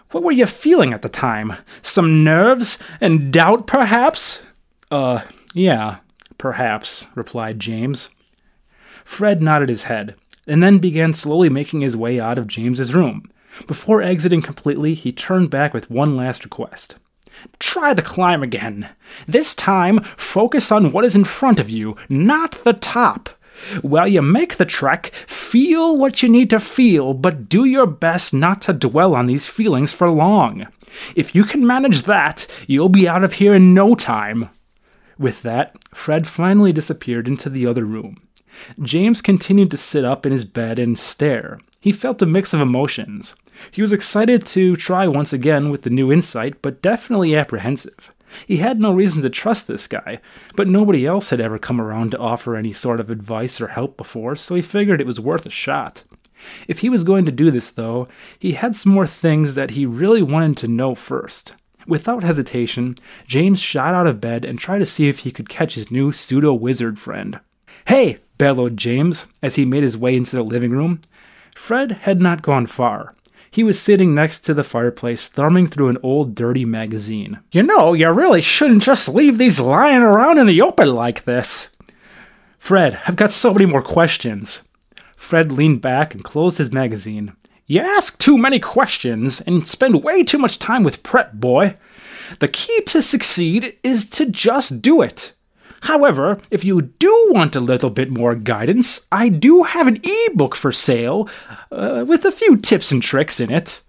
What 0.10 0.24
were 0.24 0.34
you 0.34 0.48
feeling 0.48 0.92
at 0.92 1.02
the 1.02 1.08
time? 1.08 1.56
Some 1.82 2.26
nerves 2.26 2.78
and 3.00 3.32
doubt, 3.32 3.68
perhaps? 3.68 4.44
Uh, 4.92 5.22
yeah, 5.54 6.00
perhaps, 6.42 7.06
replied 7.14 7.60
James. 7.60 8.10
Fred 9.06 9.44
nodded 9.44 9.70
his 9.70 9.84
head, 9.84 10.16
and 10.48 10.64
then 10.64 10.80
began 10.80 11.14
slowly 11.14 11.50
making 11.50 11.82
his 11.82 11.96
way 11.96 12.20
out 12.20 12.40
of 12.40 12.48
James's 12.48 12.96
room. 12.96 13.32
Before 13.68 14.02
exiting 14.02 14.42
completely, 14.42 14.96
he 14.96 15.12
turned 15.12 15.52
back 15.52 15.72
with 15.72 15.92
one 15.92 16.18
last 16.18 16.44
request. 16.44 16.96
Try 17.60 17.94
the 17.94 18.02
climb 18.02 18.42
again. 18.42 18.90
This 19.28 19.54
time, 19.54 20.00
focus 20.18 20.72
on 20.72 20.92
what 20.92 21.06
is 21.06 21.16
in 21.16 21.26
front 21.26 21.60
of 21.60 21.70
you, 21.70 21.96
not 22.10 22.64
the 22.64 22.74
top. 22.74 23.30
While 23.84 24.08
you 24.08 24.24
make 24.24 24.56
the 24.58 24.66
trek, 24.66 25.14
feel 25.14 25.96
what 25.96 26.24
you 26.24 26.30
need 26.30 26.50
to 26.50 26.60
feel, 26.60 27.14
but 27.14 27.50
do 27.50 27.66
your 27.66 27.86
best 27.86 28.34
not 28.34 28.62
to 28.62 28.74
dwell 28.74 29.14
on 29.14 29.28
these 29.28 29.48
feelings 29.48 29.94
for 29.94 30.10
long. 30.10 30.66
If 31.16 31.36
you 31.36 31.44
can 31.44 31.68
manage 31.68 32.04
that, 32.04 32.48
you'll 32.66 32.90
be 32.90 33.08
out 33.08 33.24
of 33.24 33.34
here 33.34 33.54
in 33.54 33.76
no 33.76 33.94
time. 33.94 34.50
With 35.22 35.44
that, 35.44 35.76
Fred 35.94 36.26
finally 36.26 36.74
disappeared 36.74 37.28
into 37.28 37.48
the 37.48 37.68
other 37.68 37.86
room. 37.86 38.18
James 38.82 39.22
continued 39.22 39.70
to 39.70 39.78
sit 39.78 40.04
up 40.04 40.26
in 40.26 40.32
his 40.32 40.46
bed 40.46 40.80
and 40.80 40.98
stare. 40.98 41.60
He 41.80 41.92
felt 41.92 42.24
a 42.24 42.26
mix 42.26 42.56
of 42.56 42.60
emotions. 42.60 43.36
He 43.70 43.84
was 43.84 43.94
excited 43.94 44.48
to 44.48 44.76
try 44.76 45.08
once 45.08 45.32
again 45.32 45.70
with 45.70 45.84
the 45.84 45.92
new 45.92 46.12
insight, 46.12 46.64
but 46.64 46.82
definitely 46.82 47.36
apprehensive. 47.36 48.12
He 48.48 48.58
had 48.58 48.80
no 48.80 48.92
reason 48.92 49.22
to 49.22 49.30
trust 49.30 49.68
this 49.68 49.86
guy, 49.86 50.22
but 50.56 50.68
nobody 50.68 51.06
else 51.06 51.30
had 51.30 51.40
ever 51.40 51.60
come 51.60 51.80
around 51.80 52.10
to 52.12 52.18
offer 52.18 52.56
any 52.56 52.74
sort 52.74 53.00
of 53.00 53.12
advice 53.12 53.62
or 53.62 53.68
help 53.68 53.98
before, 53.98 54.36
so 54.36 54.56
he 54.56 54.64
figured 54.64 55.00
it 55.00 55.06
was 55.06 55.20
worth 55.20 55.46
a 55.46 55.52
shot. 55.52 56.02
If 56.68 56.80
he 56.80 56.90
was 56.90 57.04
going 57.04 57.26
to 57.26 57.32
do 57.32 57.52
this, 57.52 57.70
though, 57.70 58.08
he 58.40 58.54
had 58.54 58.76
some 58.76 58.92
more 58.92 59.06
things 59.06 59.54
that 59.54 59.72
he 59.72 59.86
really 59.86 60.24
wanted 60.24 60.58
to 60.58 60.68
know 60.68 60.96
first. 60.96 61.54
Without 61.88 62.24
hesitation, 62.24 62.96
James 63.28 63.60
shot 63.60 63.94
out 63.94 64.08
of 64.08 64.22
bed 64.22 64.46
and 64.46 64.60
tried 64.60 64.80
to 64.80 64.86
see 64.86 65.10
if 65.10 65.20
he 65.20 65.32
could 65.32 65.50
catch 65.50 65.76
his 65.76 65.92
new 65.92 66.12
pseudo 66.12 66.54
wizard 66.54 67.00
friend. 67.00 67.40
Hey! 67.88 68.20
bellowed 68.38 68.76
James 68.76 69.28
as 69.44 69.56
he 69.56 69.66
made 69.66 69.84
his 69.84 69.98
way 69.98 70.16
into 70.16 70.36
the 70.36 70.42
living 70.42 70.72
room. 70.72 71.00
Fred 71.56 71.92
had 71.92 72.20
not 72.20 72.42
gone 72.42 72.66
far. 72.66 73.14
He 73.52 73.64
was 73.64 73.80
sitting 73.80 74.16
next 74.16 74.40
to 74.42 74.54
the 74.54 74.64
fireplace, 74.64 75.28
thumbing 75.28 75.68
through 75.68 75.90
an 75.90 75.98
old 76.02 76.34
dirty 76.34 76.66
magazine. 76.66 77.40
You 77.52 77.64
know, 77.64 77.94
you 77.94 78.10
really 78.10 78.42
shouldn't 78.42 78.82
just 78.82 79.10
leave 79.10 79.38
these 79.38 79.60
lying 79.60 80.02
around 80.02 80.40
in 80.40 80.48
the 80.48 80.62
open 80.62 80.96
like 80.96 81.26
this. 81.26 81.70
Fred, 82.58 83.00
I've 83.06 83.16
got 83.16 83.32
so 83.32 83.54
many 83.54 83.66
more 83.66 83.82
questions. 83.82 84.64
Fred 85.16 85.52
leaned 85.52 85.82
back 85.82 86.16
and 86.16 86.24
closed 86.24 86.58
his 86.58 86.72
magazine. 86.72 87.34
You 87.72 87.80
ask 87.80 88.18
too 88.18 88.38
many 88.38 88.60
questions 88.60 89.40
and 89.40 89.66
spend 89.66 90.04
way 90.04 90.26
too 90.26 90.38
much 90.38 90.60
time 90.60 90.84
with 90.84 91.04
prep, 91.04 91.32
boy. 91.32 91.78
The 92.40 92.50
key 92.50 92.82
to 92.88 93.02
succeed 93.02 93.78
is 93.82 94.04
to 94.10 94.26
just 94.26 94.82
do 94.82 95.02
it. 95.02 95.32
However, 95.84 96.42
if 96.52 96.66
you 96.66 96.82
do 96.82 97.30
want 97.30 97.56
a 97.56 97.62
little 97.62 97.90
bit 97.90 98.10
more 98.10 98.36
guidance, 98.36 99.08
I 99.10 99.30
do 99.30 99.64
have 99.64 99.88
an 99.88 100.02
ebook 100.04 100.54
for 100.54 100.74
sale 100.74 101.30
uh, 101.72 102.04
with 102.06 102.26
a 102.26 102.32
few 102.34 102.58
tips 102.58 102.92
and 102.92 103.02
tricks 103.02 103.40
in 103.40 103.50
it. 103.50 103.80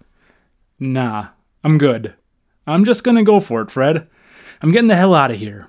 Nah, 0.79 1.31
I'm 1.61 1.77
good. 1.77 2.13
I'm 2.65 2.85
just 2.85 3.03
gonna 3.03 3.21
go 3.21 3.41
for 3.41 3.59
it, 3.59 3.69
Fred. 3.69 4.07
I'm 4.61 4.71
getting 4.71 4.87
the 4.87 4.95
hell 4.95 5.13
out 5.13 5.31
of 5.31 5.39
here. 5.39 5.67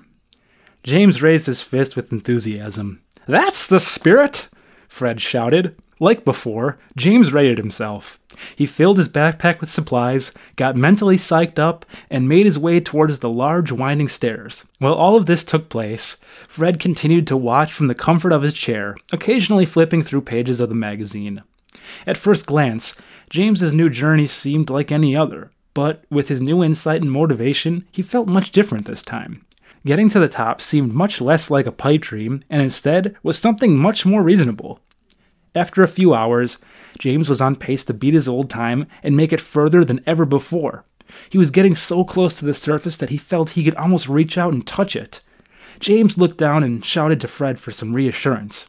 James 0.83 1.21
raised 1.21 1.47
his 1.47 1.61
fist 1.61 1.97
with 1.97 2.13
enthusiasm. 2.13 3.03
That's 3.27 3.67
the 3.67 3.81
spirit! 3.81 4.47
Fred 4.87 5.19
shouted. 5.19 5.75
Like 5.99 6.25
before, 6.25 6.77
James 6.97 7.31
rated 7.31 7.57
himself. 7.57 8.19
He 8.55 8.65
filled 8.65 8.97
his 8.97 9.07
backpack 9.07 9.61
with 9.61 9.69
supplies, 9.69 10.33
got 10.57 10.75
mentally 10.75 11.15
psyched 11.15 11.57
up, 11.57 11.85
and 12.09 12.27
made 12.27 12.45
his 12.45 12.59
way 12.59 12.81
towards 12.81 13.19
the 13.19 13.29
large 13.29 13.71
winding 13.71 14.09
stairs. 14.09 14.65
While 14.79 14.93
all 14.93 15.15
of 15.15 15.25
this 15.25 15.45
took 15.45 15.69
place, 15.69 16.17
Fred 16.47 16.79
continued 16.79 17.27
to 17.27 17.37
watch 17.37 17.71
from 17.71 17.87
the 17.87 17.95
comfort 17.95 18.33
of 18.33 18.41
his 18.41 18.53
chair, 18.53 18.97
occasionally 19.13 19.65
flipping 19.65 20.01
through 20.01 20.21
pages 20.21 20.59
of 20.59 20.67
the 20.67 20.75
magazine. 20.75 21.43
At 22.05 22.17
first 22.17 22.45
glance, 22.45 22.95
James's 23.29 23.73
new 23.73 23.89
journey 23.89 24.27
seemed 24.27 24.69
like 24.69 24.91
any 24.91 25.15
other, 25.15 25.51
but 25.73 26.03
with 26.09 26.27
his 26.27 26.41
new 26.41 26.61
insight 26.63 27.01
and 27.01 27.11
motivation, 27.11 27.85
he 27.91 28.01
felt 28.01 28.27
much 28.27 28.51
different 28.51 28.85
this 28.85 29.03
time. 29.03 29.45
Getting 29.85 30.09
to 30.09 30.19
the 30.19 30.27
top 30.27 30.61
seemed 30.61 30.93
much 30.93 31.21
less 31.21 31.51
like 31.51 31.67
a 31.67 31.71
pipe 31.71 32.01
dream, 32.01 32.43
and 32.49 32.61
instead 32.61 33.15
was 33.23 33.37
something 33.37 33.77
much 33.77 34.05
more 34.05 34.23
reasonable. 34.23 34.79
After 35.55 35.81
a 35.81 35.87
few 35.87 36.13
hours, 36.13 36.57
James 36.99 37.29
was 37.29 37.39
on 37.39 37.55
pace 37.55 37.85
to 37.85 37.93
beat 37.93 38.13
his 38.13 38.27
old 38.27 38.49
time 38.49 38.87
and 39.01 39.15
make 39.15 39.31
it 39.31 39.39
further 39.41 39.85
than 39.85 40.03
ever 40.05 40.25
before. 40.25 40.83
He 41.29 41.37
was 41.37 41.51
getting 41.51 41.75
so 41.75 42.03
close 42.03 42.37
to 42.37 42.45
the 42.45 42.53
surface 42.53 42.97
that 42.97 43.09
he 43.09 43.17
felt 43.17 43.51
he 43.51 43.63
could 43.63 43.75
almost 43.75 44.09
reach 44.09 44.37
out 44.37 44.53
and 44.53 44.67
touch 44.67 44.95
it. 44.95 45.21
James 45.79 46.17
looked 46.17 46.37
down 46.37 46.63
and 46.63 46.83
shouted 46.83 47.21
to 47.21 47.27
Fred 47.27 47.59
for 47.59 47.71
some 47.71 47.93
reassurance. 47.93 48.67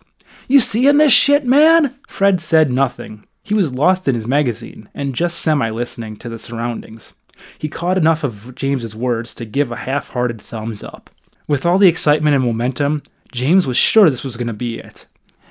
You 0.49 0.61
seeing 0.61 0.99
this 0.99 1.13
shit, 1.13 1.45
man? 1.45 1.97
Fred 2.07 2.41
said 2.41 2.71
nothing. 2.71 3.27
He 3.43 3.55
was 3.55 3.75
lost 3.75 4.07
in 4.07 4.15
his 4.15 4.27
magazine 4.27 4.89
and 4.95 5.15
just 5.15 5.39
semi 5.39 5.71
listening 5.71 6.17
to 6.19 6.29
the 6.29 6.39
surroundings. 6.39 7.15
He 7.59 7.69
caught 7.69 7.99
enough 7.99 8.25
of 8.25 8.55
James's 8.55 8.95
words 8.95 9.35
to 9.35 9.45
give 9.45 9.71
a 9.71 9.77
half 9.77 10.11
hearted 10.11 10.41
thumbs 10.41 10.83
up. 10.83 11.11
With 11.49 11.67
all 11.67 11.79
the 11.79 11.89
excitement 11.89 12.35
and 12.35 12.45
momentum, 12.45 13.03
James 13.33 13.67
was 13.67 13.77
sure 13.77 14.09
this 14.09 14.25
was 14.25 14.37
going 14.37 14.47
to 14.47 14.53
be 14.53 14.79
it. 14.79 15.07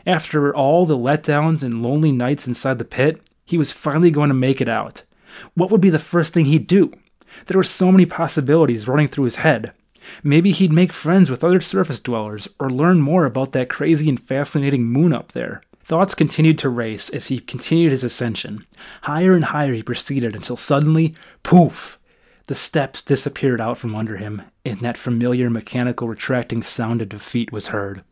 After 0.06 0.56
all 0.56 0.86
the 0.86 0.98
letdowns 0.98 1.64
and 1.64 1.82
lonely 1.82 2.12
nights 2.12 2.48
inside 2.48 2.78
the 2.78 2.86
pit, 2.86 3.22
he 3.46 3.58
was 3.58 3.72
finally 3.72 4.12
going 4.12 4.30
to 4.30 4.36
make 4.36 4.62
it 4.62 4.70
out. 4.70 5.04
What 5.56 5.72
would 5.72 5.82
be 5.82 5.90
the 5.90 6.00
first 6.00 6.34
thing 6.34 6.46
he'd 6.46 6.68
do? 6.68 6.92
There 7.48 7.58
were 7.58 7.64
so 7.64 7.92
many 7.92 8.06
possibilities 8.06 8.88
running 8.88 9.08
through 9.08 9.26
his 9.26 9.38
head. 9.38 9.74
Maybe 10.24 10.52
he'd 10.52 10.72
make 10.72 10.94
friends 10.94 11.30
with 11.30 11.44
other 11.44 11.60
surface 11.60 12.00
dwellers 12.00 12.48
or 12.60 12.70
learn 12.70 13.02
more 13.02 13.26
about 13.26 13.52
that 13.54 13.70
crazy 13.70 14.08
and 14.08 14.22
fascinating 14.22 14.84
moon 14.84 15.12
up 15.12 15.32
there. 15.32 15.62
Thoughts 15.84 16.16
continued 16.16 16.58
to 16.60 16.70
race 16.70 17.10
as 17.10 17.28
he 17.28 17.40
continued 17.40 17.92
his 17.92 18.04
ascension. 18.04 18.66
Higher 19.04 19.34
and 19.34 19.46
higher 19.46 19.74
he 19.74 19.84
proceeded 19.84 20.36
until 20.36 20.56
suddenly, 20.56 21.16
poof! 21.44 22.00
The 22.48 22.56
steps 22.56 23.02
disappeared 23.02 23.60
out 23.60 23.80
from 23.80 23.96
under 23.96 24.18
him, 24.18 24.44
and 24.64 24.80
that 24.82 24.98
familiar 24.98 25.50
mechanical 25.50 26.08
retracting 26.08 26.62
sound 26.62 27.02
of 27.02 27.10
defeat 27.10 27.52
was 27.52 27.68
heard. 27.68 28.04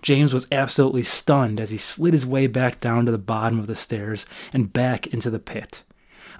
James 0.00 0.32
was 0.32 0.46
absolutely 0.50 1.02
stunned 1.02 1.60
as 1.60 1.70
he 1.70 1.76
slid 1.76 2.14
his 2.14 2.26
way 2.26 2.46
back 2.46 2.80
down 2.80 3.04
to 3.06 3.12
the 3.12 3.18
bottom 3.18 3.58
of 3.58 3.66
the 3.66 3.74
stairs 3.74 4.24
and 4.52 4.72
back 4.72 5.06
into 5.08 5.30
the 5.30 5.38
pit. 5.38 5.82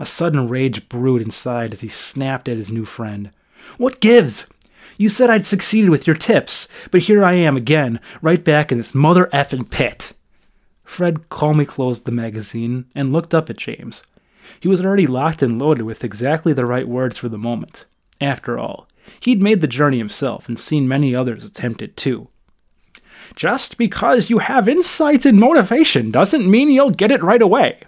A 0.00 0.06
sudden 0.06 0.48
rage 0.48 0.88
brewed 0.88 1.22
inside 1.22 1.72
as 1.72 1.82
he 1.82 1.88
snapped 1.88 2.48
at 2.48 2.56
his 2.56 2.72
new 2.72 2.84
friend. 2.84 3.30
What 3.76 4.00
gives? 4.00 4.48
You 4.96 5.08
said 5.08 5.30
I'd 5.30 5.46
succeeded 5.46 5.90
with 5.90 6.06
your 6.06 6.16
tips, 6.16 6.68
but 6.90 7.02
here 7.02 7.24
I 7.24 7.34
am 7.34 7.56
again, 7.56 8.00
right 8.20 8.42
back 8.42 8.72
in 8.72 8.78
this 8.78 8.94
mother 8.94 9.28
effing 9.32 9.68
pit. 9.70 10.12
Fred 10.84 11.28
calmly 11.28 11.64
closed 11.64 12.04
the 12.04 12.12
magazine 12.12 12.86
and 12.94 13.12
looked 13.12 13.34
up 13.34 13.48
at 13.48 13.56
James. 13.56 14.02
He 14.60 14.68
was 14.68 14.84
already 14.84 15.06
locked 15.06 15.42
and 15.42 15.58
loaded 15.58 15.84
with 15.84 16.04
exactly 16.04 16.52
the 16.52 16.66
right 16.66 16.86
words 16.86 17.16
for 17.16 17.28
the 17.28 17.38
moment. 17.38 17.84
After 18.20 18.58
all, 18.58 18.88
he'd 19.20 19.42
made 19.42 19.60
the 19.60 19.66
journey 19.66 19.98
himself 19.98 20.48
and 20.48 20.58
seen 20.58 20.86
many 20.86 21.14
others 21.14 21.44
attempt 21.44 21.82
it 21.82 21.96
too. 21.96 22.28
Just 23.34 23.78
because 23.78 24.30
you 24.30 24.38
have 24.38 24.68
insight 24.68 25.24
and 25.24 25.38
motivation 25.38 26.10
doesn't 26.10 26.50
mean 26.50 26.70
you'll 26.70 26.90
get 26.90 27.12
it 27.12 27.22
right 27.22 27.42
away. 27.42 27.80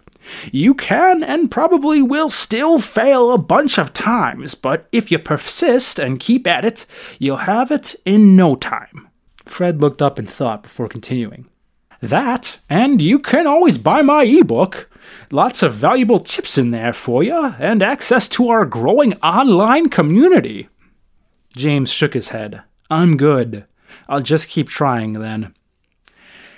You 0.50 0.74
can 0.74 1.22
and 1.22 1.50
probably 1.50 2.00
will 2.00 2.30
still 2.30 2.78
fail 2.78 3.32
a 3.32 3.38
bunch 3.38 3.78
of 3.78 3.92
times, 3.92 4.54
but 4.54 4.88
if 4.90 5.10
you 5.10 5.18
persist 5.18 5.98
and 5.98 6.18
keep 6.20 6.46
at 6.46 6.64
it, 6.64 6.86
you'll 7.18 7.38
have 7.38 7.70
it 7.70 7.94
in 8.04 8.36
no 8.36 8.56
time. 8.56 9.08
Fred 9.44 9.80
looked 9.80 10.00
up 10.00 10.18
in 10.18 10.26
thought 10.26 10.62
before 10.62 10.88
continuing. 10.88 11.46
That, 12.00 12.58
and 12.68 13.00
you 13.00 13.18
can 13.18 13.46
always 13.46 13.78
buy 13.78 14.02
my 14.02 14.24
ebook. 14.24 14.90
Lots 15.30 15.62
of 15.62 15.74
valuable 15.74 16.18
tips 16.18 16.58
in 16.58 16.70
there 16.70 16.92
for 16.92 17.22
you, 17.22 17.54
and 17.58 17.82
access 17.82 18.28
to 18.28 18.48
our 18.48 18.64
growing 18.64 19.14
online 19.14 19.88
community. 19.88 20.68
James 21.54 21.90
shook 21.90 22.14
his 22.14 22.30
head. 22.30 22.62
I'm 22.90 23.16
good. 23.16 23.66
I'll 24.08 24.20
just 24.20 24.48
keep 24.48 24.68
trying 24.68 25.14
then. 25.14 25.54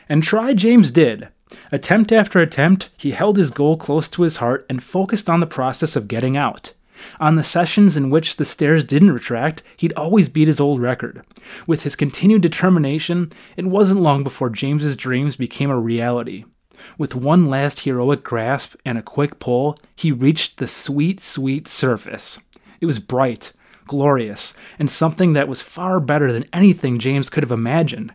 And 0.09 0.23
try 0.23 0.55
James 0.55 0.91
did. 0.91 1.29
Attempt 1.73 2.13
after 2.13 2.39
attempt, 2.39 2.91
he 2.97 3.13
held 3.13 3.37
his 3.37 3.51
goal 3.51 3.77
close 3.77 4.09
to 4.09 4.23
his 4.23 4.37
heart 4.37 4.67
and 4.69 4.83
focused 4.83 5.29
on 5.29 5.41
the 5.41 5.47
process 5.47 5.97
of 5.97 6.09
getting 6.09 6.37
out. 6.37 6.73
On 7.21 7.35
the 7.35 7.43
sessions 7.43 7.97
in 7.97 8.11
which 8.11 8.37
the 8.37 8.45
stairs 8.45 8.83
didn't 8.83 9.13
retract, 9.13 9.63
he'd 9.77 9.93
always 9.95 10.29
beat 10.29 10.49
his 10.49 10.61
old 10.61 10.81
record. 10.81 11.23
With 11.67 11.83
his 11.83 11.97
continued 11.97 12.43
determination, 12.43 13.31
it 13.57 13.67
wasn't 13.67 14.01
long 14.01 14.25
before 14.25 14.51
James's 14.51 14.97
dreams 14.97 15.37
became 15.37 15.71
a 15.71 15.79
reality. 15.79 16.45
With 16.99 17.15
one 17.15 17.49
last 17.49 17.81
heroic 17.81 18.23
grasp 18.23 18.75
and 18.85 18.99
a 18.99 19.03
quick 19.03 19.39
pull, 19.39 19.79
he 19.95 20.13
reached 20.13 20.59
the 20.59 20.67
sweet, 20.67 21.21
sweet 21.21 21.69
surface. 21.69 22.39
It 22.81 22.87
was 22.87 22.99
bright, 22.99 23.53
glorious, 23.87 24.55
and 24.79 24.91
something 24.91 25.33
that 25.33 25.49
was 25.49 25.63
far 25.63 26.01
better 26.01 26.33
than 26.33 26.49
anything 26.53 26.99
James 26.99 27.31
could 27.31 27.43
have 27.43 27.53
imagined. 27.53 28.13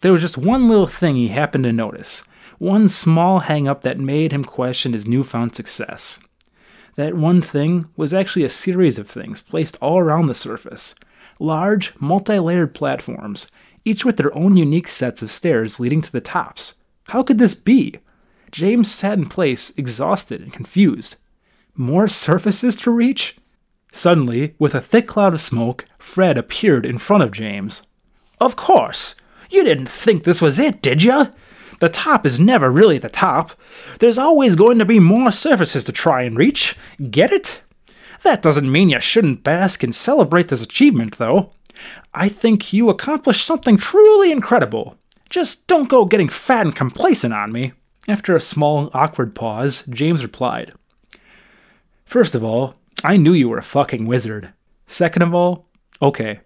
There 0.00 0.12
was 0.12 0.22
just 0.22 0.38
one 0.38 0.68
little 0.68 0.86
thing 0.86 1.16
he 1.16 1.28
happened 1.28 1.64
to 1.64 1.72
notice, 1.72 2.22
one 2.58 2.88
small 2.88 3.40
hang 3.40 3.66
up 3.68 3.82
that 3.82 3.98
made 3.98 4.32
him 4.32 4.44
question 4.44 4.92
his 4.92 5.06
newfound 5.06 5.54
success. 5.54 6.20
That 6.96 7.14
one 7.14 7.40
thing 7.40 7.86
was 7.96 8.12
actually 8.12 8.44
a 8.44 8.48
series 8.48 8.98
of 8.98 9.08
things 9.08 9.40
placed 9.40 9.76
all 9.80 9.98
around 9.98 10.26
the 10.26 10.34
surface 10.34 10.94
large, 11.38 11.92
multi 11.98 12.38
layered 12.38 12.74
platforms, 12.74 13.48
each 13.84 14.04
with 14.04 14.16
their 14.16 14.34
own 14.36 14.56
unique 14.56 14.86
sets 14.86 15.22
of 15.22 15.30
stairs 15.30 15.80
leading 15.80 16.00
to 16.00 16.12
the 16.12 16.20
tops. 16.20 16.74
How 17.08 17.22
could 17.22 17.38
this 17.38 17.54
be? 17.54 17.96
James 18.52 18.90
sat 18.90 19.18
in 19.18 19.26
place, 19.26 19.72
exhausted 19.76 20.40
and 20.40 20.52
confused. 20.52 21.16
More 21.74 22.06
surfaces 22.06 22.76
to 22.76 22.90
reach? 22.90 23.36
Suddenly, 23.92 24.54
with 24.58 24.74
a 24.74 24.80
thick 24.80 25.06
cloud 25.06 25.34
of 25.34 25.40
smoke, 25.40 25.84
Fred 25.98 26.38
appeared 26.38 26.86
in 26.86 26.98
front 26.98 27.22
of 27.22 27.30
James. 27.30 27.82
Of 28.40 28.56
course! 28.56 29.14
You 29.50 29.62
didn't 29.62 29.88
think 29.88 30.24
this 30.24 30.40
was 30.40 30.58
it, 30.58 30.80
did 30.80 31.02
you? 31.02 31.28
The 31.78 31.90
top 31.90 32.24
is 32.24 32.40
never 32.40 32.70
really 32.70 32.96
the 32.96 33.10
top. 33.10 33.52
There's 33.98 34.16
always 34.16 34.56
going 34.56 34.78
to 34.78 34.84
be 34.84 34.98
more 34.98 35.30
surfaces 35.30 35.84
to 35.84 35.92
try 35.92 36.22
and 36.22 36.38
reach. 36.38 36.74
Get 37.10 37.32
it? 37.32 37.60
That 38.22 38.40
doesn't 38.40 38.70
mean 38.70 38.88
you 38.88 39.00
shouldn't 39.00 39.44
bask 39.44 39.82
and 39.82 39.94
celebrate 39.94 40.48
this 40.48 40.62
achievement, 40.62 41.18
though. 41.18 41.52
I 42.14 42.28
think 42.28 42.72
you 42.72 42.88
accomplished 42.88 43.44
something 43.44 43.76
truly 43.76 44.32
incredible. 44.32 44.96
Just 45.28 45.66
don't 45.66 45.88
go 45.88 46.04
getting 46.04 46.28
fat 46.28 46.66
and 46.66 46.74
complacent 46.74 47.34
on 47.34 47.52
me. 47.52 47.72
After 48.08 48.34
a 48.34 48.40
small, 48.40 48.90
awkward 48.94 49.34
pause, 49.34 49.84
James 49.88 50.22
replied 50.22 50.72
First 52.04 52.34
of 52.34 52.44
all, 52.44 52.76
I 53.04 53.16
knew 53.16 53.32
you 53.32 53.48
were 53.48 53.58
a 53.58 53.62
fucking 53.62 54.06
wizard. 54.06 54.52
Second 54.86 55.22
of 55.22 55.34
all, 55.34 55.68
okay, 56.00 56.40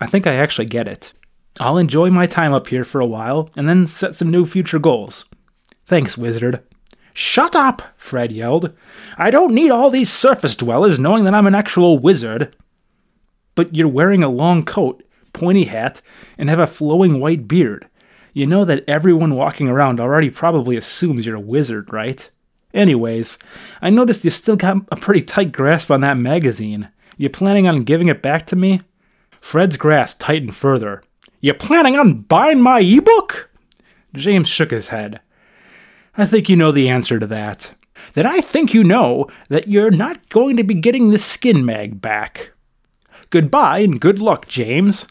I 0.00 0.06
think 0.06 0.26
I 0.26 0.34
actually 0.34 0.66
get 0.66 0.88
it. 0.88 1.12
I'll 1.60 1.78
enjoy 1.78 2.10
my 2.10 2.26
time 2.26 2.52
up 2.52 2.68
here 2.68 2.84
for 2.84 3.00
a 3.00 3.06
while 3.06 3.50
and 3.56 3.68
then 3.68 3.86
set 3.86 4.14
some 4.14 4.30
new 4.30 4.46
future 4.46 4.78
goals. 4.78 5.26
Thanks, 5.84 6.16
wizard. 6.16 6.62
Shut 7.14 7.54
up, 7.54 7.82
Fred 7.96 8.32
yelled. 8.32 8.72
I 9.18 9.30
don't 9.30 9.54
need 9.54 9.70
all 9.70 9.90
these 9.90 10.10
surface 10.10 10.56
dwellers 10.56 10.98
knowing 10.98 11.24
that 11.24 11.34
I'm 11.34 11.46
an 11.46 11.54
actual 11.54 11.98
wizard. 11.98 12.56
But 13.54 13.74
you're 13.74 13.88
wearing 13.88 14.22
a 14.22 14.30
long 14.30 14.64
coat, 14.64 15.02
pointy 15.34 15.64
hat, 15.64 16.00
and 16.38 16.48
have 16.48 16.58
a 16.58 16.66
flowing 16.66 17.20
white 17.20 17.46
beard. 17.46 17.86
You 18.32 18.46
know 18.46 18.64
that 18.64 18.84
everyone 18.88 19.34
walking 19.34 19.68
around 19.68 20.00
already 20.00 20.30
probably 20.30 20.76
assumes 20.76 21.26
you're 21.26 21.36
a 21.36 21.40
wizard, 21.40 21.92
right? 21.92 22.30
Anyways, 22.74 23.38
I 23.80 23.90
noticed 23.90 24.24
you 24.24 24.30
still 24.30 24.56
got 24.56 24.78
a 24.90 24.96
pretty 24.96 25.22
tight 25.22 25.52
grasp 25.52 25.90
on 25.90 26.00
that 26.00 26.16
magazine. 26.16 26.88
You 27.16 27.28
planning 27.28 27.66
on 27.66 27.84
giving 27.84 28.08
it 28.08 28.22
back 28.22 28.46
to 28.46 28.56
me? 28.56 28.80
Fred's 29.40 29.76
grasp 29.76 30.18
tightened 30.20 30.56
further. 30.56 31.02
You 31.40 31.52
planning 31.54 31.96
on 31.96 32.22
buying 32.22 32.60
my 32.60 32.80
ebook? 32.80 33.50
James 34.14 34.48
shook 34.48 34.70
his 34.70 34.88
head. 34.88 35.20
I 36.16 36.26
think 36.26 36.48
you 36.48 36.56
know 36.56 36.72
the 36.72 36.88
answer 36.88 37.18
to 37.18 37.26
that. 37.26 37.74
Then 38.14 38.26
I 38.26 38.40
think 38.40 38.74
you 38.74 38.84
know 38.84 39.28
that 39.48 39.68
you're 39.68 39.90
not 39.90 40.28
going 40.28 40.56
to 40.56 40.64
be 40.64 40.74
getting 40.74 41.10
the 41.10 41.18
skin 41.18 41.64
mag 41.64 42.00
back. 42.00 42.52
Goodbye 43.30 43.78
and 43.78 44.00
good 44.00 44.18
luck, 44.18 44.46
James. 44.46 45.06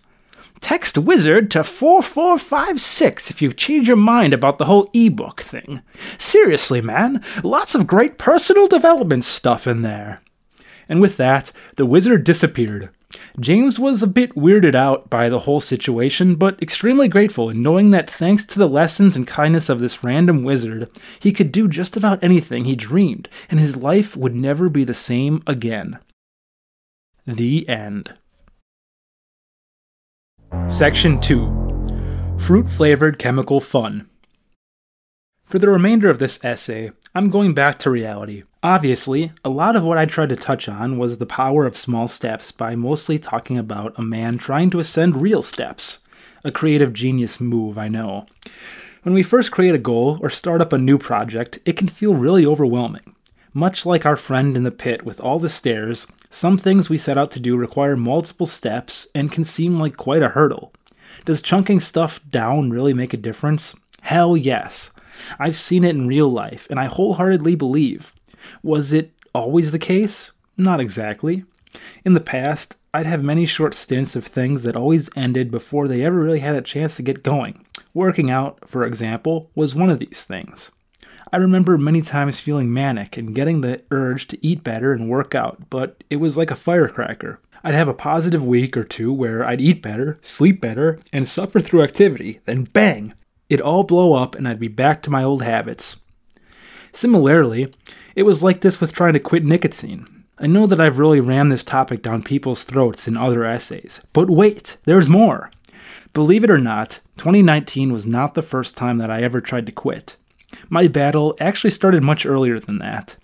Text 0.62 0.98
Wizard 0.98 1.52
to 1.52 1.64
4456 1.64 3.30
if 3.30 3.42
you've 3.42 3.58
changed 3.58 3.88
your 3.88 3.98
mind 3.98 4.34
about 4.34 4.60
the 4.60 4.66
whole 4.66 4.90
ebook 4.94 5.42
thing. 5.42 5.82
Seriously, 6.18 6.80
man, 6.80 7.24
lots 7.44 7.76
of 7.76 7.88
great 7.88 8.18
personal 8.18 8.68
development 8.68 9.26
stuff 9.26 9.68
in 9.68 9.82
there. 9.82 10.22
And 10.88 11.02
with 11.02 11.18
that, 11.18 11.52
the 11.76 11.86
wizard 11.86 12.24
disappeared. 12.24 12.90
James 13.40 13.80
was 13.80 14.04
a 14.04 14.08
bit 14.08 14.36
weirded 14.36 14.76
out 14.76 15.10
by 15.10 15.30
the 15.30 15.40
whole 15.40 15.60
situation, 15.60 16.36
but 16.36 16.62
extremely 16.62 17.08
grateful 17.08 17.50
in 17.50 17.62
knowing 17.62 17.90
that 17.90 18.10
thanks 18.10 18.46
to 18.46 18.60
the 18.60 18.70
lessons 18.70 19.16
and 19.16 19.28
kindness 19.28 19.68
of 19.68 19.80
this 19.80 20.04
random 20.04 20.44
wizard, 20.44 20.90
he 21.20 21.32
could 21.32 21.52
do 21.52 21.68
just 21.68 21.98
about 21.98 22.24
anything 22.24 22.66
he 22.66 22.76
dreamed, 22.76 23.28
and 23.50 23.60
his 23.60 23.76
life 23.76 24.16
would 24.16 24.36
never 24.36 24.70
be 24.70 24.84
the 24.84 24.94
same 24.94 25.42
again. 25.48 26.00
The 27.26 27.68
end. 27.68 28.14
Section 30.68 31.22
2 31.22 32.38
Fruit 32.38 32.70
Flavored 32.70 33.18
Chemical 33.18 33.62
Fun. 33.62 34.10
For 35.46 35.60
the 35.60 35.70
remainder 35.70 36.10
of 36.10 36.20
this 36.20 36.44
essay, 36.44 36.92
I'm 37.16 37.30
going 37.30 37.54
back 37.54 37.80
to 37.80 37.90
reality. 37.90 38.44
Obviously, 38.62 39.32
a 39.46 39.50
lot 39.50 39.78
of 39.78 39.84
what 39.84 39.98
I 39.98 40.06
tried 40.06 40.30
to 40.30 40.36
touch 40.36 40.68
on 40.68 40.98
was 40.98 41.18
the 41.18 41.26
power 41.26 41.66
of 41.66 41.78
small 41.78 42.08
steps 42.08 42.52
by 42.52 42.76
mostly 42.76 43.18
talking 43.18 43.58
about 43.58 43.98
a 43.98 44.02
man 44.02 44.38
trying 44.38 44.70
to 44.72 44.80
ascend 44.80 45.22
real 45.22 45.42
steps. 45.42 46.00
A 46.44 46.52
creative 46.52 46.92
genius 46.92 47.40
move, 47.40 47.78
I 47.78 47.88
know. 47.88 48.26
When 49.04 49.14
we 49.14 49.24
first 49.24 49.52
create 49.52 49.76
a 49.76 49.80
goal 49.80 50.20
or 50.22 50.30
start 50.30 50.60
up 50.60 50.74
a 50.74 50.78
new 50.78 50.98
project, 50.98 51.60
it 51.66 51.78
can 51.78 51.88
feel 51.88 52.14
really 52.14 52.46
overwhelming. 52.46 53.16
Much 53.54 53.86
like 53.86 54.06
our 54.06 54.18
friend 54.18 54.58
in 54.58 54.64
the 54.64 54.72
pit 54.72 55.04
with 55.04 55.22
all 55.22 55.40
the 55.40 55.50
stairs, 55.50 56.08
some 56.32 56.58
things 56.58 56.90
we 56.90 56.98
set 56.98 57.18
out 57.18 57.30
to 57.32 57.40
do 57.42 57.58
require 57.58 57.98
multiple 57.98 58.46
steps 58.46 59.06
and 59.14 59.32
can 59.32 59.44
seem 59.44 59.80
like 59.80 59.98
quite 59.98 60.24
a 60.24 60.30
hurdle. 60.30 60.74
Does 61.26 61.42
chunking 61.42 61.82
stuff 61.82 62.22
down 62.30 62.72
really 62.72 62.94
make 62.94 63.14
a 63.14 63.18
difference? 63.18 63.76
Hell 64.02 64.38
yes. 64.38 64.92
I've 65.38 65.58
seen 65.58 65.84
it 65.84 65.90
in 65.90 66.08
real 66.08 66.30
life, 66.30 66.68
and 66.70 66.80
I 66.80 66.86
wholeheartedly 66.86 67.56
believe. 67.56 68.14
Was 68.64 68.94
it 68.94 69.12
always 69.36 69.74
the 69.74 69.78
case? 69.78 70.32
Not 70.56 70.80
exactly. 70.80 71.44
In 72.06 72.14
the 72.14 72.22
past, 72.22 72.78
I'd 72.94 73.06
have 73.06 73.24
many 73.24 73.46
short 73.46 73.74
stints 73.74 74.16
of 74.16 74.26
things 74.26 74.64
that 74.64 74.76
always 74.76 75.10
ended 75.16 75.52
before 75.52 75.88
they 75.88 76.04
ever 76.04 76.18
really 76.18 76.40
had 76.40 76.56
a 76.56 76.62
chance 76.62 76.96
to 76.96 77.04
get 77.04 77.24
going. 77.24 77.66
Working 77.94 78.32
out, 78.32 78.68
for 78.68 78.86
example, 78.86 79.50
was 79.54 79.76
one 79.76 79.90
of 79.90 80.00
these 80.00 80.26
things. 80.26 80.72
I 81.32 81.38
remember 81.38 81.78
many 81.78 82.02
times 82.02 82.40
feeling 82.40 82.74
manic 82.74 83.18
and 83.18 83.36
getting 83.36 83.62
the 83.62 83.82
urge 83.92 84.28
to 84.28 84.46
eat 84.46 84.64
better 84.64 84.94
and 84.94 85.10
work 85.10 85.36
out, 85.36 85.70
but 85.70 86.04
it 86.10 86.18
was 86.18 86.38
like 86.38 86.52
a 86.52 86.56
firecracker. 86.56 87.40
I'd 87.64 87.76
have 87.76 87.88
a 87.88 87.94
positive 87.94 88.44
week 88.44 88.76
or 88.76 88.84
two 88.84 89.14
where 89.14 89.46
I'd 89.46 89.62
eat 89.62 89.82
better, 89.82 90.20
sleep 90.22 90.62
better, 90.62 91.00
and 91.14 91.28
suffer 91.28 91.60
through 91.60 91.84
activity, 91.84 92.40
then 92.46 92.64
bang! 92.64 93.14
It'd 93.50 93.62
all 93.62 93.84
blow 93.84 94.14
up 94.14 94.36
and 94.36 94.48
I'd 94.48 94.60
be 94.60 94.68
back 94.68 95.02
to 95.04 95.10
my 95.10 95.24
old 95.24 95.44
habits. 95.44 95.98
Similarly, 96.92 97.74
it 98.16 98.24
was 98.24 98.42
like 98.42 98.62
this 98.62 98.82
with 98.82 98.94
trying 98.94 99.14
to 99.14 99.20
quit 99.20 99.46
nicotine. 99.46 100.26
I 100.40 100.48
know 100.48 100.66
that 100.66 100.82
I've 100.82 100.98
really 100.98 101.20
rammed 101.20 101.52
this 101.52 101.64
topic 101.64 102.02
down 102.02 102.24
people's 102.24 102.64
throats 102.64 103.08
in 103.08 103.16
other 103.16 103.46
essays, 103.46 104.02
but 104.12 104.30
wait, 104.30 104.78
there's 104.86 105.08
more! 105.08 105.52
Believe 106.14 106.44
it 106.44 106.50
or 106.50 106.58
not, 106.58 107.00
2019 107.18 107.94
was 107.94 108.08
not 108.08 108.34
the 108.34 108.42
first 108.42 108.76
time 108.76 108.98
that 108.98 109.12
I 109.12 109.22
ever 109.22 109.40
tried 109.40 109.66
to 109.68 109.72
quit. 109.72 110.18
My 110.74 110.88
battle 110.88 111.36
actually 111.42 111.72
started 111.72 112.02
much 112.02 112.26
earlier 112.26 112.58
than 112.58 112.80
that. 112.80 113.18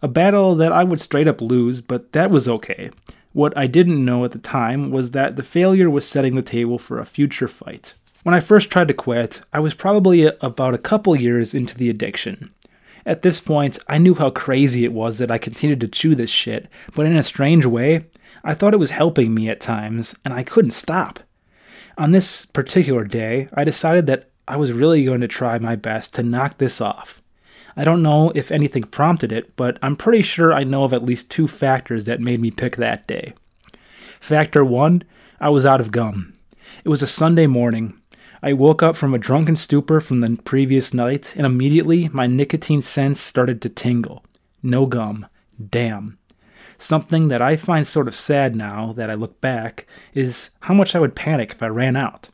A 0.00 0.08
battle 0.08 0.54
that 0.54 0.72
I 0.72 0.84
would 0.84 1.02
straight 1.02 1.28
up 1.28 1.42
lose, 1.42 1.82
but 1.82 2.12
that 2.12 2.30
was 2.30 2.48
okay. 2.48 2.90
What 3.34 3.54
I 3.58 3.66
didn't 3.66 4.02
know 4.02 4.24
at 4.24 4.30
the 4.30 4.38
time 4.38 4.90
was 4.90 5.10
that 5.10 5.36
the 5.36 5.42
failure 5.42 5.90
was 5.90 6.08
setting 6.08 6.34
the 6.34 6.40
table 6.40 6.78
for 6.78 6.98
a 6.98 7.04
future 7.04 7.46
fight. 7.46 7.92
When 8.22 8.34
I 8.34 8.40
first 8.40 8.70
tried 8.70 8.88
to 8.88 8.94
quit, 8.94 9.42
I 9.52 9.60
was 9.60 9.74
probably 9.74 10.24
about 10.40 10.72
a 10.72 10.78
couple 10.78 11.14
years 11.14 11.54
into 11.54 11.76
the 11.76 11.90
addiction. 11.90 12.54
At 13.04 13.20
this 13.20 13.38
point, 13.38 13.78
I 13.86 13.98
knew 13.98 14.14
how 14.14 14.30
crazy 14.30 14.86
it 14.86 14.94
was 14.94 15.18
that 15.18 15.30
I 15.30 15.36
continued 15.36 15.82
to 15.82 15.88
chew 15.88 16.14
this 16.14 16.30
shit, 16.30 16.68
but 16.94 17.04
in 17.04 17.16
a 17.16 17.22
strange 17.22 17.66
way, 17.66 18.06
I 18.42 18.54
thought 18.54 18.72
it 18.72 18.80
was 18.80 18.92
helping 18.92 19.34
me 19.34 19.50
at 19.50 19.60
times, 19.60 20.14
and 20.24 20.32
I 20.32 20.42
couldn't 20.42 20.70
stop. 20.70 21.20
On 21.98 22.12
this 22.12 22.46
particular 22.46 23.04
day, 23.04 23.50
I 23.52 23.62
decided 23.62 24.06
that 24.06 24.30
I 24.46 24.56
was 24.56 24.72
really 24.72 25.04
going 25.04 25.20
to 25.20 25.28
try 25.28 25.58
my 25.58 25.76
best 25.76 26.14
to 26.14 26.22
knock 26.22 26.58
this 26.58 26.80
off. 26.80 27.22
I 27.76 27.84
don't 27.84 28.02
know 28.02 28.30
if 28.34 28.52
anything 28.52 28.84
prompted 28.84 29.32
it, 29.32 29.56
but 29.56 29.78
I'm 29.82 29.96
pretty 29.96 30.22
sure 30.22 30.52
I 30.52 30.64
know 30.64 30.84
of 30.84 30.92
at 30.92 31.04
least 31.04 31.30
two 31.30 31.48
factors 31.48 32.04
that 32.04 32.20
made 32.20 32.40
me 32.40 32.50
pick 32.50 32.76
that 32.76 33.06
day. 33.06 33.34
Factor 34.20 34.64
one, 34.64 35.02
I 35.40 35.50
was 35.50 35.66
out 35.66 35.80
of 35.80 35.90
gum. 35.90 36.34
It 36.84 36.88
was 36.88 37.02
a 37.02 37.06
Sunday 37.06 37.46
morning. 37.46 38.00
I 38.42 38.52
woke 38.52 38.82
up 38.82 38.94
from 38.96 39.14
a 39.14 39.18
drunken 39.18 39.56
stupor 39.56 40.00
from 40.00 40.20
the 40.20 40.36
previous 40.44 40.92
night, 40.92 41.34
and 41.36 41.46
immediately 41.46 42.08
my 42.10 42.26
nicotine 42.26 42.82
sense 42.82 43.20
started 43.20 43.60
to 43.62 43.68
tingle. 43.68 44.24
No 44.62 44.86
gum. 44.86 45.26
Damn. 45.70 46.18
Something 46.78 47.28
that 47.28 47.40
I 47.40 47.56
find 47.56 47.86
sort 47.86 48.08
of 48.08 48.14
sad 48.14 48.54
now 48.54 48.92
that 48.92 49.10
I 49.10 49.14
look 49.14 49.40
back 49.40 49.86
is 50.12 50.50
how 50.60 50.74
much 50.74 50.94
I 50.94 50.98
would 50.98 51.16
panic 51.16 51.52
if 51.52 51.62
I 51.62 51.68
ran 51.68 51.96
out. 51.96 52.28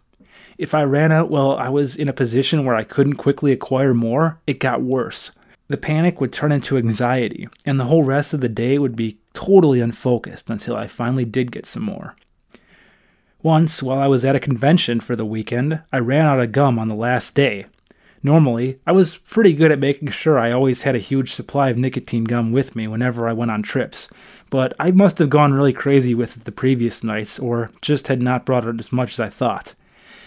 If 0.61 0.75
I 0.75 0.83
ran 0.83 1.11
out 1.11 1.31
while 1.31 1.53
I 1.53 1.71
was 1.71 1.97
in 1.97 2.07
a 2.07 2.13
position 2.13 2.67
where 2.67 2.75
I 2.75 2.85
couldn't 2.85 3.15
quickly 3.15 3.51
acquire 3.51 3.95
more, 3.95 4.41
it 4.47 4.59
got 4.59 4.83
worse. 4.83 5.33
The 5.69 5.79
panic 5.79 6.21
would 6.21 6.35
turn 6.35 6.53
into 6.53 6.77
anxiety, 6.77 7.49
and 7.65 7.81
the 7.81 7.87
whole 7.87 8.05
rest 8.05 8.35
of 8.35 8.43
the 8.43 8.49
day 8.51 8.79
would 8.79 8.95
be 8.95 9.17
totally 9.33 9.81
unfocused 9.81 10.51
until 10.51 10.77
I 10.77 10.87
finally 10.87 11.25
did 11.25 11.51
get 11.51 11.65
some 11.65 11.85
more. 11.85 12.15
Once, 13.43 13.83
while 13.83 13.99
I 13.99 14.07
was 14.07 14.23
at 14.23 14.37
a 14.37 14.39
convention 14.39 15.01
for 15.01 15.17
the 15.17 15.25
weekend, 15.25 15.81
I 15.95 15.99
ran 16.01 16.27
out 16.27 16.41
of 16.41 16.53
gum 16.53 16.79
on 16.79 16.89
the 16.89 16.95
last 16.95 17.35
day. 17.35 17.65
Normally, 18.23 18.81
I 18.87 18.93
was 18.93 19.17
pretty 19.17 19.55
good 19.55 19.73
at 19.73 19.79
making 19.79 20.11
sure 20.11 20.39
I 20.39 20.53
always 20.53 20.83
had 20.83 20.95
a 20.95 20.99
huge 20.99 21.33
supply 21.33 21.71
of 21.71 21.79
nicotine 21.79 22.25
gum 22.25 22.53
with 22.53 22.77
me 22.77 22.87
whenever 22.87 23.27
I 23.27 23.33
went 23.33 23.51
on 23.51 23.63
trips, 23.63 24.11
but 24.51 24.75
I 24.79 24.91
must 24.91 25.21
have 25.21 25.31
gone 25.31 25.55
really 25.55 25.73
crazy 25.73 26.15
with 26.15 26.37
it 26.37 26.45
the 26.45 26.53
previous 26.53 27.03
nights, 27.03 27.39
or 27.39 27.71
just 27.81 28.09
had 28.09 28.21
not 28.21 28.45
brought 28.45 28.67
it 28.67 28.79
as 28.79 28.93
much 28.93 29.13
as 29.13 29.21
I 29.21 29.31
thought. 29.31 29.73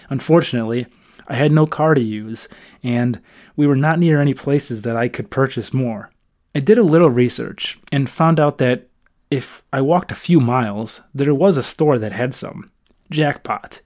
Unfortunately, 0.10 0.88
I 1.28 1.36
had 1.36 1.52
no 1.52 1.66
car 1.66 1.94
to 1.94 2.02
use, 2.02 2.48
and 2.84 3.22
we 3.56 3.68
were 3.68 3.76
not 3.76 4.00
near 4.00 4.20
any 4.20 4.34
places 4.34 4.82
that 4.82 4.96
I 4.96 5.08
could 5.08 5.32
purchase 5.32 5.74
more. 5.74 6.12
I 6.56 6.60
did 6.60 6.78
a 6.78 6.84
little 6.84 7.10
research 7.10 7.80
and 7.92 8.10
found 8.10 8.40
out 8.40 8.58
that 8.60 8.88
if 9.32 9.64
I 9.74 9.82
walked 9.82 10.12
a 10.12 10.16
few 10.16 10.40
miles, 10.40 11.02
there 11.14 11.34
was 11.34 11.58
a 11.58 11.64
store 11.64 11.98
that 11.98 12.12
had 12.12 12.36
some. 12.36 12.70
Jackpot. 13.10 13.82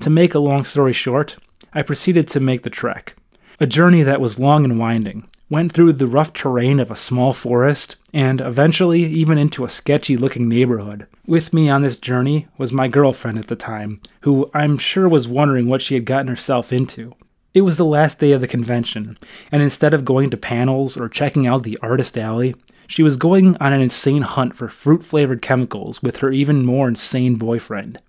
To 0.00 0.10
make 0.10 0.34
a 0.34 0.40
long 0.40 0.64
story 0.64 0.92
short, 0.92 1.36
I 1.72 1.82
proceeded 1.82 2.26
to 2.28 2.40
make 2.40 2.62
the 2.62 2.70
trek. 2.70 3.16
A 3.60 3.66
journey 3.66 4.02
that 4.02 4.20
was 4.20 4.38
long 4.38 4.64
and 4.64 4.78
winding, 4.78 5.28
went 5.50 5.72
through 5.72 5.92
the 5.92 6.06
rough 6.06 6.32
terrain 6.32 6.78
of 6.78 6.90
a 6.90 6.96
small 6.96 7.32
forest, 7.32 7.96
and 8.12 8.40
eventually 8.40 9.04
even 9.04 9.38
into 9.38 9.64
a 9.64 9.70
sketchy 9.70 10.16
looking 10.16 10.48
neighborhood. 10.48 11.06
With 11.26 11.52
me 11.52 11.68
on 11.70 11.82
this 11.82 11.96
journey 11.96 12.48
was 12.58 12.72
my 12.72 12.88
girlfriend 12.88 13.38
at 13.38 13.46
the 13.46 13.56
time, 13.56 14.00
who 14.20 14.50
I'm 14.52 14.78
sure 14.78 15.08
was 15.08 15.28
wondering 15.28 15.68
what 15.68 15.82
she 15.82 15.94
had 15.94 16.04
gotten 16.04 16.28
herself 16.28 16.72
into. 16.72 17.14
It 17.54 17.62
was 17.62 17.76
the 17.76 17.84
last 17.84 18.18
day 18.18 18.32
of 18.32 18.40
the 18.40 18.46
convention, 18.46 19.18
and 19.50 19.62
instead 19.62 19.94
of 19.94 20.04
going 20.04 20.30
to 20.30 20.36
panels 20.36 20.96
or 20.96 21.08
checking 21.08 21.46
out 21.46 21.62
the 21.62 21.78
artist 21.82 22.18
alley, 22.18 22.54
she 22.86 23.02
was 23.02 23.16
going 23.16 23.56
on 23.56 23.72
an 23.72 23.80
insane 23.80 24.22
hunt 24.22 24.54
for 24.54 24.68
fruit 24.68 25.02
flavored 25.02 25.42
chemicals 25.42 26.02
with 26.02 26.18
her 26.18 26.30
even 26.30 26.64
more 26.64 26.88
insane 26.88 27.36
boyfriend. 27.36 28.00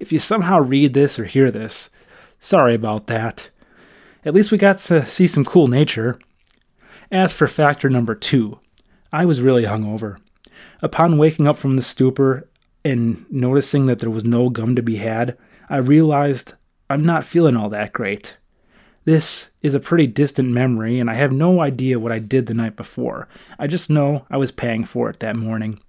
If 0.00 0.12
you 0.12 0.18
somehow 0.18 0.60
read 0.60 0.92
this 0.92 1.18
or 1.18 1.24
hear 1.24 1.50
this, 1.50 1.90
sorry 2.40 2.74
about 2.74 3.06
that. 3.06 3.48
At 4.24 4.34
least 4.34 4.50
we 4.50 4.58
got 4.58 4.78
to 4.78 5.04
see 5.04 5.26
some 5.26 5.44
cool 5.44 5.68
nature, 5.68 6.18
as 7.10 7.32
for 7.32 7.46
factor 7.46 7.88
number 7.90 8.14
two, 8.14 8.58
I 9.12 9.26
was 9.26 9.40
really 9.40 9.64
hungover. 9.64 10.18
Upon 10.82 11.18
waking 11.18 11.46
up 11.46 11.56
from 11.56 11.76
the 11.76 11.82
stupor 11.82 12.48
and 12.84 13.24
noticing 13.30 13.86
that 13.86 14.00
there 14.00 14.10
was 14.10 14.24
no 14.24 14.50
gum 14.50 14.76
to 14.76 14.82
be 14.82 14.96
had, 14.96 15.36
I 15.68 15.78
realized 15.78 16.54
I'm 16.90 17.04
not 17.04 17.24
feeling 17.24 17.56
all 17.56 17.68
that 17.70 17.92
great. 17.92 18.36
This 19.04 19.50
is 19.62 19.74
a 19.74 19.80
pretty 19.80 20.06
distant 20.06 20.50
memory, 20.50 20.98
and 20.98 21.10
I 21.10 21.14
have 21.14 21.32
no 21.32 21.60
idea 21.60 21.98
what 21.98 22.12
I 22.12 22.18
did 22.18 22.46
the 22.46 22.54
night 22.54 22.76
before. 22.76 23.28
I 23.58 23.66
just 23.66 23.90
know 23.90 24.26
I 24.30 24.36
was 24.36 24.50
paying 24.50 24.84
for 24.84 25.10
it 25.10 25.20
that 25.20 25.36
morning. 25.36 25.80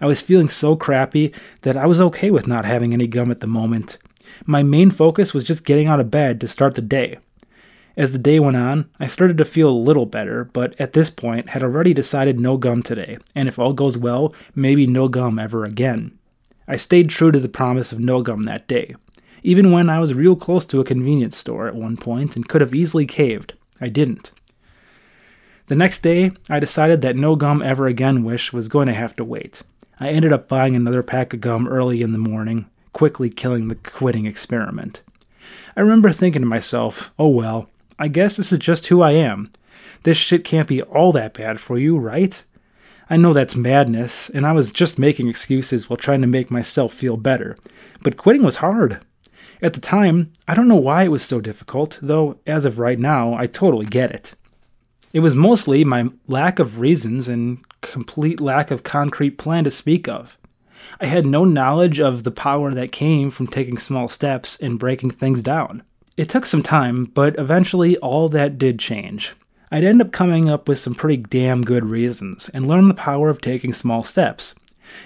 I 0.00 0.06
was 0.06 0.22
feeling 0.22 0.48
so 0.48 0.76
crappy 0.76 1.32
that 1.62 1.76
I 1.76 1.86
was 1.86 2.00
okay 2.00 2.30
with 2.30 2.46
not 2.46 2.64
having 2.64 2.92
any 2.92 3.06
gum 3.06 3.30
at 3.30 3.40
the 3.40 3.46
moment. 3.46 3.98
My 4.44 4.62
main 4.62 4.90
focus 4.90 5.32
was 5.32 5.44
just 5.44 5.64
getting 5.64 5.86
out 5.86 6.00
of 6.00 6.10
bed 6.10 6.40
to 6.40 6.48
start 6.48 6.74
the 6.74 6.82
day. 6.82 7.18
As 7.96 8.12
the 8.12 8.18
day 8.18 8.38
went 8.38 8.58
on, 8.58 8.90
I 9.00 9.06
started 9.06 9.38
to 9.38 9.44
feel 9.44 9.70
a 9.70 9.70
little 9.70 10.04
better, 10.04 10.44
but 10.44 10.78
at 10.78 10.92
this 10.92 11.08
point 11.08 11.50
had 11.50 11.62
already 11.62 11.94
decided 11.94 12.38
no 12.38 12.58
gum 12.58 12.82
today, 12.82 13.16
and 13.34 13.48
if 13.48 13.58
all 13.58 13.72
goes 13.72 13.96
well, 13.96 14.34
maybe 14.54 14.86
no 14.86 15.08
gum 15.08 15.38
ever 15.38 15.64
again. 15.64 16.18
I 16.68 16.76
stayed 16.76 17.08
true 17.08 17.32
to 17.32 17.40
the 17.40 17.48
promise 17.48 17.92
of 17.92 18.00
no 18.00 18.20
gum 18.20 18.42
that 18.42 18.68
day, 18.68 18.94
even 19.42 19.72
when 19.72 19.88
I 19.88 19.98
was 19.98 20.12
real 20.12 20.36
close 20.36 20.66
to 20.66 20.80
a 20.80 20.84
convenience 20.84 21.38
store 21.38 21.68
at 21.68 21.74
one 21.74 21.96
point 21.96 22.36
and 22.36 22.46
could 22.46 22.60
have 22.60 22.74
easily 22.74 23.06
caved. 23.06 23.54
I 23.80 23.88
didn't. 23.88 24.30
The 25.68 25.74
next 25.74 26.02
day, 26.02 26.32
I 26.50 26.60
decided 26.60 27.00
that 27.00 27.16
no 27.16 27.34
gum 27.34 27.62
ever 27.62 27.86
again 27.86 28.24
wish 28.24 28.52
was 28.52 28.68
going 28.68 28.88
to 28.88 28.94
have 28.94 29.16
to 29.16 29.24
wait. 29.24 29.62
I 29.98 30.10
ended 30.10 30.32
up 30.32 30.48
buying 30.48 30.76
another 30.76 31.02
pack 31.02 31.32
of 31.32 31.40
gum 31.40 31.66
early 31.66 32.02
in 32.02 32.12
the 32.12 32.18
morning, 32.18 32.66
quickly 32.92 33.30
killing 33.30 33.68
the 33.68 33.74
quitting 33.74 34.26
experiment. 34.26 35.00
I 35.76 35.80
remember 35.80 36.12
thinking 36.12 36.42
to 36.42 36.46
myself, 36.46 37.10
oh 37.18 37.28
well, 37.28 37.70
I 37.98 38.08
guess 38.08 38.36
this 38.36 38.52
is 38.52 38.58
just 38.58 38.86
who 38.86 39.02
I 39.02 39.12
am. 39.12 39.50
This 40.02 40.16
shit 40.16 40.44
can't 40.44 40.68
be 40.68 40.82
all 40.82 41.12
that 41.12 41.34
bad 41.34 41.60
for 41.60 41.78
you, 41.78 41.98
right? 41.98 42.42
I 43.08 43.16
know 43.16 43.32
that's 43.32 43.56
madness, 43.56 44.28
and 44.30 44.46
I 44.46 44.52
was 44.52 44.70
just 44.70 44.98
making 44.98 45.28
excuses 45.28 45.88
while 45.88 45.96
trying 45.96 46.20
to 46.20 46.26
make 46.26 46.50
myself 46.50 46.92
feel 46.92 47.16
better. 47.16 47.56
But 48.02 48.16
quitting 48.16 48.42
was 48.42 48.56
hard. 48.56 49.00
At 49.62 49.72
the 49.72 49.80
time, 49.80 50.32
I 50.46 50.54
don't 50.54 50.68
know 50.68 50.76
why 50.76 51.04
it 51.04 51.10
was 51.10 51.22
so 51.22 51.40
difficult, 51.40 51.98
though 52.02 52.38
as 52.46 52.64
of 52.64 52.78
right 52.78 52.98
now, 52.98 53.34
I 53.34 53.46
totally 53.46 53.86
get 53.86 54.10
it. 54.10 54.34
It 55.12 55.20
was 55.20 55.34
mostly 55.34 55.84
my 55.84 56.10
lack 56.26 56.58
of 56.58 56.80
reasons 56.80 57.26
and 57.28 57.64
complete 57.80 58.40
lack 58.40 58.70
of 58.70 58.82
concrete 58.82 59.38
plan 59.38 59.64
to 59.64 59.70
speak 59.70 60.08
of. 60.08 60.36
I 61.00 61.06
had 61.06 61.24
no 61.24 61.44
knowledge 61.44 62.00
of 62.00 62.24
the 62.24 62.30
power 62.30 62.70
that 62.72 62.92
came 62.92 63.30
from 63.30 63.46
taking 63.46 63.78
small 63.78 64.08
steps 64.08 64.58
and 64.58 64.78
breaking 64.78 65.12
things 65.12 65.40
down. 65.40 65.82
It 66.16 66.30
took 66.30 66.46
some 66.46 66.62
time, 66.62 67.04
but 67.04 67.38
eventually 67.38 67.98
all 67.98 68.30
that 68.30 68.56
did 68.56 68.78
change. 68.78 69.34
I'd 69.70 69.84
end 69.84 70.00
up 70.00 70.12
coming 70.12 70.48
up 70.48 70.66
with 70.66 70.78
some 70.78 70.94
pretty 70.94 71.18
damn 71.18 71.62
good 71.62 71.84
reasons 71.84 72.48
and 72.54 72.66
learn 72.66 72.88
the 72.88 72.94
power 72.94 73.28
of 73.28 73.40
taking 73.40 73.74
small 73.74 74.02
steps. 74.02 74.54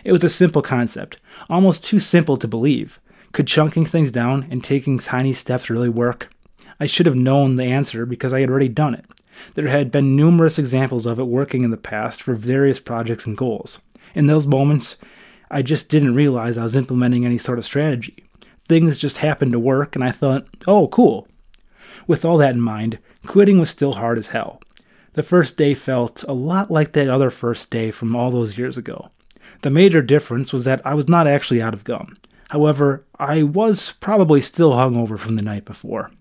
It 0.05 0.13
was 0.13 0.23
a 0.23 0.29
simple 0.29 0.63
concept, 0.63 1.17
almost 1.49 1.85
too 1.85 1.99
simple 1.99 2.37
to 2.37 2.47
believe. 2.47 3.01
Could 3.33 3.49
chunking 3.49 3.87
things 3.87 4.13
down 4.13 4.47
and 4.51 4.63
taking 4.63 4.99
tiny 4.99 5.33
steps 5.33 5.69
really 5.69 5.89
work? 5.89 6.31
I 6.79 6.87
should 6.87 7.07
have 7.07 7.17
known 7.17 7.57
the 7.57 7.65
answer 7.65 8.07
because 8.07 8.33
I 8.33 8.41
had 8.41 8.51
already 8.51 8.69
done 8.69 8.95
it. 8.95 9.05
There 9.55 9.69
had 9.69 9.91
been 9.91 10.15
numerous 10.15 10.59
examples 10.59 11.07
of 11.07 11.19
it 11.19 11.25
working 11.25 11.65
in 11.65 11.71
the 11.71 11.77
past 11.77 12.23
for 12.23 12.35
various 12.35 12.79
projects 12.79 13.27
and 13.27 13.37
goals. 13.37 13.81
In 14.15 14.27
those 14.27 14.47
moments, 14.47 14.97
I 15.51 15.63
just 15.63 15.89
didn't 15.89 16.15
realize 16.15 16.57
I 16.57 16.63
was 16.63 16.77
implementing 16.77 17.25
any 17.25 17.39
sort 17.39 17.59
of 17.59 17.65
strategy. 17.65 18.25
Things 18.71 18.99
just 18.99 19.19
happened 19.19 19.51
to 19.51 19.59
work, 19.59 19.97
and 19.97 20.05
I 20.05 20.13
thought, 20.13 20.47
oh, 20.69 20.87
cool. 20.87 21.27
With 22.07 22.25
all 22.25 22.39
that 22.39 22.55
in 22.55 22.61
mind, 22.61 23.01
quitting 23.27 23.59
was 23.59 23.69
still 23.69 23.95
hard 23.95 24.17
as 24.17 24.29
hell. 24.29 24.61
The 25.15 25.25
first 25.25 25.57
day 25.57 25.75
felt 25.75 26.23
a 26.29 26.33
lot 26.33 26.71
like 26.71 26.93
that 26.93 27.09
other 27.09 27.31
first 27.31 27.69
day 27.73 27.91
from 27.91 28.15
all 28.15 28.31
those 28.31 28.59
years 28.59 28.79
ago. 28.79 29.11
The 29.63 29.71
major 29.71 30.03
difference 30.03 30.53
was 30.53 30.67
that 30.67 30.87
I 30.87 30.95
was 30.95 31.09
not 31.09 31.27
actually 31.27 31.61
out 31.61 31.75
of 31.75 31.83
gum. 31.83 32.17
However, 32.51 33.05
I 33.19 33.43
was 33.43 33.95
probably 33.99 34.41
still 34.41 34.71
hungover 34.71 35.19
from 35.19 35.35
the 35.35 35.43
night 35.43 35.65
before. 35.65 36.13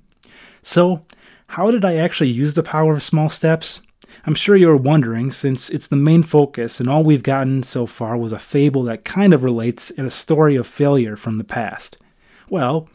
So, 0.64 1.06
how 1.50 1.70
did 1.70 1.86
I 1.86 1.98
actually 1.98 2.32
use 2.32 2.56
the 2.56 2.64
power 2.64 2.94
of 2.94 3.04
small 3.04 3.30
steps? 3.30 3.84
I'm 4.26 4.34
sure 4.34 4.56
you're 4.56 4.76
wondering, 4.76 5.30
since 5.30 5.70
it's 5.70 5.88
the 5.88 5.96
main 5.96 6.24
focus, 6.24 6.80
and 6.80 6.90
all 6.90 7.04
we've 7.04 7.22
gotten 7.22 7.62
so 7.62 7.86
far 7.86 8.18
was 8.18 8.32
a 8.32 8.40
fable 8.40 8.82
that 8.86 9.06
kind 9.06 9.36
of 9.36 9.44
relates 9.44 9.92
in 9.92 10.04
a 10.04 10.10
story 10.10 10.56
of 10.56 10.66
failure 10.66 11.16
from 11.16 11.38
the 11.38 11.44
past. 11.44 11.98
Well, 12.50 12.90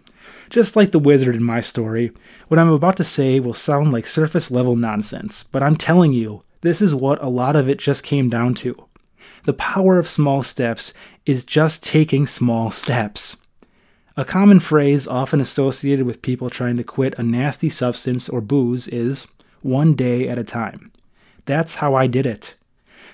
just 0.50 0.76
like 0.76 0.92
the 0.92 0.98
wizard 0.98 1.34
in 1.34 1.42
my 1.42 1.60
story, 1.60 2.12
what 2.48 2.58
I'm 2.58 2.68
about 2.68 2.96
to 2.98 3.04
say 3.04 3.40
will 3.40 3.54
sound 3.54 3.92
like 3.92 4.06
surface 4.06 4.50
level 4.50 4.76
nonsense, 4.76 5.42
but 5.42 5.62
I'm 5.62 5.76
telling 5.76 6.12
you, 6.12 6.42
this 6.60 6.80
is 6.80 6.94
what 6.94 7.22
a 7.22 7.28
lot 7.28 7.56
of 7.56 7.68
it 7.68 7.78
just 7.78 8.04
came 8.04 8.28
down 8.28 8.54
to. 8.54 8.88
The 9.44 9.52
power 9.52 9.98
of 9.98 10.08
small 10.08 10.42
steps 10.42 10.94
is 11.26 11.44
just 11.44 11.82
taking 11.82 12.26
small 12.26 12.70
steps. 12.70 13.36
A 14.16 14.24
common 14.24 14.60
phrase 14.60 15.06
often 15.06 15.40
associated 15.40 16.06
with 16.06 16.22
people 16.22 16.48
trying 16.48 16.76
to 16.76 16.84
quit 16.84 17.18
a 17.18 17.22
nasty 17.22 17.68
substance 17.68 18.28
or 18.28 18.40
booze 18.40 18.88
is 18.88 19.26
one 19.60 19.94
day 19.94 20.28
at 20.28 20.38
a 20.38 20.44
time. 20.44 20.92
That's 21.46 21.76
how 21.76 21.94
I 21.94 22.06
did 22.06 22.26
it. 22.26 22.54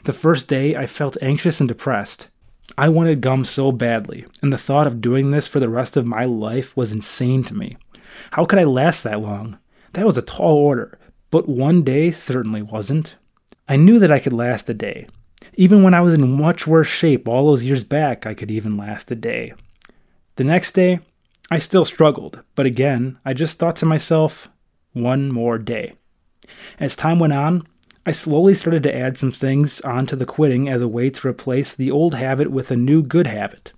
The 0.04 0.12
first 0.12 0.46
day, 0.46 0.76
I 0.76 0.86
felt 0.86 1.16
anxious 1.20 1.60
and 1.60 1.68
depressed. 1.68 2.28
I 2.76 2.88
wanted 2.88 3.20
gum 3.20 3.44
so 3.44 3.72
badly, 3.72 4.24
and 4.42 4.52
the 4.52 4.58
thought 4.58 4.86
of 4.86 5.00
doing 5.00 5.30
this 5.30 5.48
for 5.48 5.60
the 5.60 5.68
rest 5.68 5.96
of 5.96 6.06
my 6.06 6.24
life 6.24 6.76
was 6.76 6.92
insane 6.92 7.44
to 7.44 7.54
me. 7.54 7.76
How 8.32 8.44
could 8.44 8.58
I 8.58 8.64
last 8.64 9.02
that 9.04 9.20
long? 9.20 9.58
That 9.92 10.06
was 10.06 10.16
a 10.18 10.22
tall 10.22 10.56
order, 10.56 10.98
but 11.30 11.48
one 11.48 11.82
day 11.82 12.10
certainly 12.10 12.62
wasn't. 12.62 13.16
I 13.68 13.76
knew 13.76 13.98
that 13.98 14.12
I 14.12 14.18
could 14.18 14.32
last 14.32 14.68
a 14.68 14.74
day. 14.74 15.06
Even 15.54 15.82
when 15.82 15.94
I 15.94 16.00
was 16.00 16.14
in 16.14 16.30
much 16.30 16.66
worse 16.66 16.88
shape 16.88 17.26
all 17.26 17.46
those 17.46 17.64
years 17.64 17.84
back, 17.84 18.26
I 18.26 18.34
could 18.34 18.50
even 18.50 18.76
last 18.76 19.10
a 19.10 19.14
day. 19.14 19.52
The 20.36 20.44
next 20.44 20.72
day, 20.72 21.00
I 21.50 21.58
still 21.58 21.84
struggled, 21.84 22.42
but 22.54 22.66
again, 22.66 23.18
I 23.24 23.32
just 23.32 23.58
thought 23.58 23.76
to 23.76 23.86
myself, 23.86 24.48
one 24.92 25.30
more 25.30 25.58
day. 25.58 25.94
As 26.78 26.96
time 26.96 27.18
went 27.18 27.32
on, 27.32 27.66
I 28.10 28.12
slowly 28.12 28.54
started 28.54 28.82
to 28.82 28.96
add 28.96 29.16
some 29.16 29.30
things 29.30 29.80
onto 29.82 30.16
the 30.16 30.26
quitting 30.26 30.68
as 30.68 30.82
a 30.82 30.88
way 30.88 31.10
to 31.10 31.28
replace 31.28 31.76
the 31.76 31.92
old 31.92 32.16
habit 32.16 32.50
with 32.50 32.72
a 32.72 32.76
new 32.76 33.04
good 33.04 33.28
habit. 33.28 33.72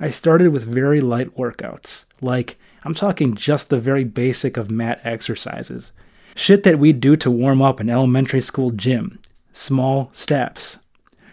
I 0.00 0.10
started 0.10 0.48
with 0.48 0.64
very 0.64 1.00
light 1.00 1.36
workouts, 1.36 2.04
like 2.20 2.58
I'm 2.82 2.94
talking 2.94 3.36
just 3.36 3.70
the 3.70 3.78
very 3.78 4.02
basic 4.02 4.56
of 4.56 4.72
mat 4.72 5.00
exercises. 5.04 5.92
Shit 6.34 6.64
that 6.64 6.80
we'd 6.80 6.98
do 6.98 7.14
to 7.14 7.30
warm 7.30 7.62
up 7.62 7.80
in 7.80 7.88
elementary 7.88 8.40
school 8.40 8.72
gym. 8.72 9.20
Small 9.52 10.10
steps. 10.10 10.78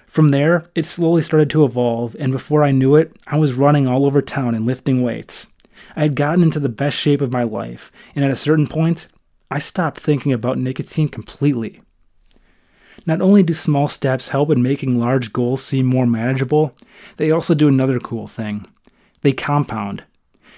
From 0.06 0.30
there, 0.30 0.64
it 0.76 0.86
slowly 0.86 1.24
started 1.24 1.50
to 1.50 1.66
evolve, 1.66 2.16
and 2.20 2.32
before 2.32 2.64
I 2.64 2.70
knew 2.70 2.96
it, 2.96 3.16
I 3.26 3.38
was 3.38 3.56
running 3.56 3.88
all 3.88 4.06
over 4.06 4.22
town 4.22 4.54
and 4.54 4.64
lifting 4.68 5.02
weights. 5.02 5.48
I 5.96 6.02
had 6.04 6.16
gotten 6.16 6.44
into 6.44 6.60
the 6.60 6.70
best 6.70 6.98
shape 7.00 7.22
of 7.22 7.32
my 7.32 7.42
life, 7.42 7.92
and 8.16 8.24
at 8.24 8.30
a 8.30 8.36
certain 8.36 8.68
point, 8.68 9.08
I 9.50 9.58
stopped 9.58 10.00
thinking 10.00 10.32
about 10.32 10.60
nicotine 10.60 11.08
completely. 11.08 11.82
Not 13.06 13.22
only 13.22 13.44
do 13.44 13.54
small 13.54 13.88
steps 13.88 14.30
help 14.30 14.50
in 14.50 14.64
making 14.64 15.00
large 15.00 15.34
goals 15.34 15.64
seem 15.64 15.86
more 15.86 16.08
manageable, 16.08 16.76
they 17.18 17.32
also 17.32 17.54
do 17.54 17.68
another 17.68 18.00
cool 18.00 18.28
thing. 18.28 18.66
They 19.22 19.34
compound. 19.34 20.06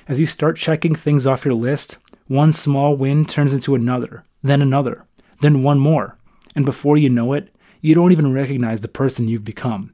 As 0.07 0.19
you 0.19 0.25
start 0.25 0.57
checking 0.57 0.93
things 0.93 1.25
off 1.25 1.45
your 1.45 1.55
list, 1.55 1.97
one 2.27 2.51
small 2.51 2.95
win 2.95 3.25
turns 3.25 3.53
into 3.53 3.75
another, 3.75 4.23
then 4.43 4.61
another, 4.61 5.05
then 5.41 5.63
one 5.63 5.79
more, 5.79 6.17
and 6.55 6.65
before 6.65 6.97
you 6.97 7.09
know 7.09 7.33
it, 7.33 7.55
you 7.81 7.95
don't 7.95 8.11
even 8.11 8.33
recognize 8.33 8.81
the 8.81 8.87
person 8.87 9.27
you've 9.27 9.43
become. 9.43 9.93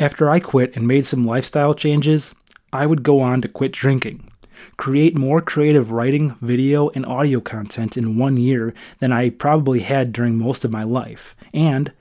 After 0.00 0.30
I 0.30 0.40
quit 0.40 0.76
and 0.76 0.86
made 0.86 1.06
some 1.06 1.26
lifestyle 1.26 1.74
changes, 1.74 2.34
I 2.72 2.86
would 2.86 3.02
go 3.02 3.20
on 3.20 3.42
to 3.42 3.48
quit 3.48 3.72
drinking 3.72 4.30
create 4.76 5.16
more 5.16 5.40
creative 5.40 5.90
writing, 5.90 6.36
video, 6.40 6.88
and 6.90 7.04
audio 7.06 7.40
content 7.40 7.96
in 7.96 8.18
one 8.18 8.36
year 8.36 8.74
than 8.98 9.12
I 9.12 9.30
probably 9.30 9.80
had 9.80 10.12
during 10.12 10.38
most 10.38 10.64
of 10.64 10.70
my 10.70 10.82
life, 10.82 11.36
and 11.52 11.92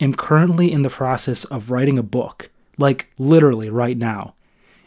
am 0.00 0.14
currently 0.14 0.70
in 0.72 0.82
the 0.82 0.90
process 0.90 1.44
of 1.44 1.70
writing 1.70 1.98
a 1.98 2.02
book, 2.02 2.50
like 2.78 3.10
literally 3.18 3.70
right 3.70 3.96
now. 3.96 4.34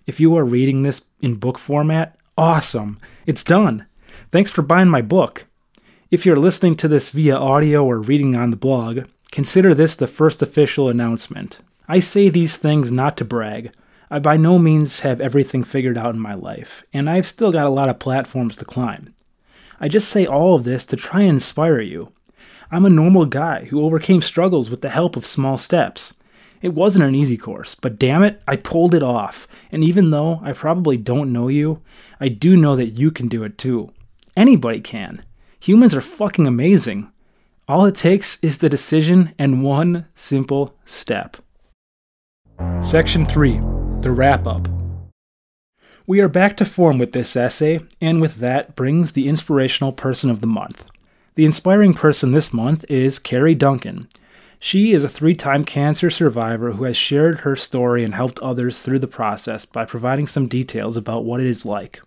If 0.05 0.19
you 0.19 0.35
are 0.37 0.45
reading 0.45 0.83
this 0.83 1.03
in 1.21 1.35
book 1.35 1.57
format, 1.57 2.17
awesome! 2.37 2.99
It's 3.25 3.43
done! 3.43 3.85
Thanks 4.31 4.51
for 4.51 4.61
buying 4.61 4.89
my 4.89 5.01
book. 5.01 5.45
If 6.11 6.25
you're 6.25 6.35
listening 6.35 6.75
to 6.77 6.87
this 6.87 7.11
via 7.11 7.37
audio 7.37 7.85
or 7.85 7.99
reading 7.99 8.35
on 8.35 8.49
the 8.49 8.57
blog, 8.57 9.01
consider 9.31 9.75
this 9.75 9.95
the 9.95 10.07
first 10.07 10.41
official 10.41 10.89
announcement. 10.89 11.59
I 11.87 11.99
say 11.99 12.29
these 12.29 12.57
things 12.57 12.91
not 12.91 13.17
to 13.17 13.25
brag, 13.25 13.71
I 14.11 14.19
by 14.19 14.37
no 14.37 14.57
means 14.57 15.01
have 15.01 15.21
everything 15.21 15.63
figured 15.63 15.97
out 15.97 16.15
in 16.15 16.19
my 16.19 16.33
life, 16.33 16.83
and 16.91 17.09
I've 17.09 17.27
still 17.27 17.51
got 17.51 17.67
a 17.67 17.71
lot 17.71 17.89
of 17.89 17.99
platforms 17.99 18.55
to 18.57 18.65
climb. 18.65 19.13
I 19.79 19.87
just 19.87 20.09
say 20.09 20.25
all 20.25 20.55
of 20.55 20.63
this 20.63 20.85
to 20.87 20.95
try 20.95 21.21
and 21.21 21.31
inspire 21.31 21.79
you. 21.79 22.11
I'm 22.71 22.85
a 22.85 22.89
normal 22.89 23.25
guy 23.25 23.65
who 23.65 23.83
overcame 23.83 24.21
struggles 24.21 24.69
with 24.69 24.81
the 24.81 24.89
help 24.89 25.15
of 25.15 25.25
small 25.25 25.57
steps. 25.57 26.13
It 26.61 26.73
wasn't 26.73 27.05
an 27.05 27.15
easy 27.15 27.37
course, 27.37 27.75
but 27.75 27.97
damn 27.97 28.23
it, 28.23 28.41
I 28.47 28.57
pulled 28.57 28.93
it 28.93 29.03
off. 29.03 29.47
And 29.71 29.83
even 29.83 30.09
though 30.09 30.39
I 30.43 30.53
probably 30.53 30.97
don't 30.97 31.31
know 31.31 31.47
you, 31.47 31.81
I 32.19 32.27
do 32.27 32.57
know 32.57 32.75
that 32.75 32.97
you 32.97 33.11
can 33.11 33.27
do 33.27 33.43
it 33.43 33.57
too. 33.57 33.91
Anybody 34.35 34.81
can. 34.81 35.23
Humans 35.61 35.95
are 35.95 36.01
fucking 36.01 36.47
amazing. 36.47 37.11
All 37.67 37.85
it 37.85 37.95
takes 37.95 38.39
is 38.41 38.57
the 38.57 38.69
decision 38.69 39.33
and 39.37 39.63
one 39.63 40.07
simple 40.15 40.75
step. 40.85 41.37
Section 42.81 43.25
3 43.25 43.78
the 44.01 44.11
wrap 44.11 44.47
up. 44.47 44.67
We 46.07 46.21
are 46.21 46.29
back 46.29 46.55
to 46.57 46.65
form 46.65 46.97
with 46.97 47.11
this 47.11 47.35
essay, 47.35 47.81
and 47.99 48.21
with 48.21 48.35
that 48.35 48.75
brings 48.75 49.11
the 49.11 49.27
inspirational 49.27 49.91
person 49.91 50.29
of 50.29 50.39
the 50.39 50.47
month. 50.47 50.89
The 51.35 51.45
inspiring 51.45 51.93
person 51.93 52.31
this 52.31 52.53
month 52.53 52.85
is 52.89 53.19
Carrie 53.19 53.55
Duncan. 53.55 54.07
She 54.57 54.93
is 54.93 55.03
a 55.03 55.09
three 55.09 55.35
time 55.35 55.65
cancer 55.65 56.09
survivor 56.09 56.71
who 56.71 56.85
has 56.85 56.95
shared 56.95 57.39
her 57.39 57.55
story 57.55 58.03
and 58.03 58.15
helped 58.15 58.39
others 58.39 58.79
through 58.79 58.99
the 58.99 59.07
process 59.07 59.65
by 59.65 59.85
providing 59.85 60.27
some 60.27 60.47
details 60.47 60.95
about 60.95 61.25
what 61.25 61.41
it 61.41 61.47
is 61.47 61.65
like. 61.65 62.01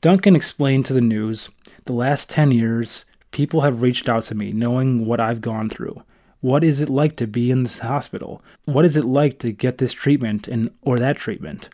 Duncan 0.00 0.34
explained 0.34 0.84
to 0.86 0.92
the 0.92 1.00
news 1.00 1.50
the 1.84 1.92
last 1.92 2.28
10 2.30 2.52
years, 2.52 3.04
people 3.30 3.62
have 3.62 3.82
reached 3.82 4.08
out 4.08 4.24
to 4.24 4.34
me 4.34 4.52
knowing 4.52 5.06
what 5.06 5.20
I've 5.20 5.40
gone 5.40 5.70
through. 5.70 6.02
What 6.40 6.64
is 6.64 6.80
it 6.80 6.88
like 6.88 7.16
to 7.16 7.26
be 7.26 7.50
in 7.50 7.62
this 7.62 7.80
hospital? 7.80 8.42
What 8.64 8.84
is 8.84 8.96
it 8.96 9.04
like 9.04 9.38
to 9.40 9.52
get 9.52 9.78
this 9.78 9.92
treatment 9.92 10.48
and 10.48 10.70
or 10.80 10.98
that 10.98 11.16
treatment? 11.16 11.68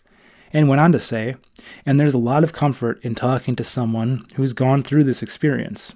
And 0.52 0.68
went 0.68 0.80
on 0.80 0.92
to 0.92 0.98
say, 0.98 1.36
and 1.84 2.00
there's 2.00 2.14
a 2.14 2.18
lot 2.18 2.42
of 2.42 2.52
comfort 2.52 2.98
in 3.02 3.14
talking 3.14 3.54
to 3.56 3.64
someone 3.64 4.26
who's 4.34 4.52
gone 4.52 4.82
through 4.82 5.04
this 5.04 5.22
experience. 5.22 5.94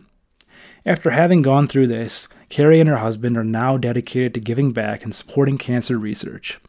After 0.87 1.11
having 1.11 1.43
gone 1.43 1.67
through 1.67 1.89
this, 1.89 2.29
Carrie 2.49 2.81
and 2.81 2.89
her 2.89 2.99
husband 2.99 3.37
are 3.37 3.45
now 3.45 3.77
dedicated 3.77 4.35
to 4.35 4.41
giving 4.41 4.73
back 4.73 5.03
and 5.03 5.15
supporting 5.15 5.59
cancer 5.59 5.99
research. 5.99 6.61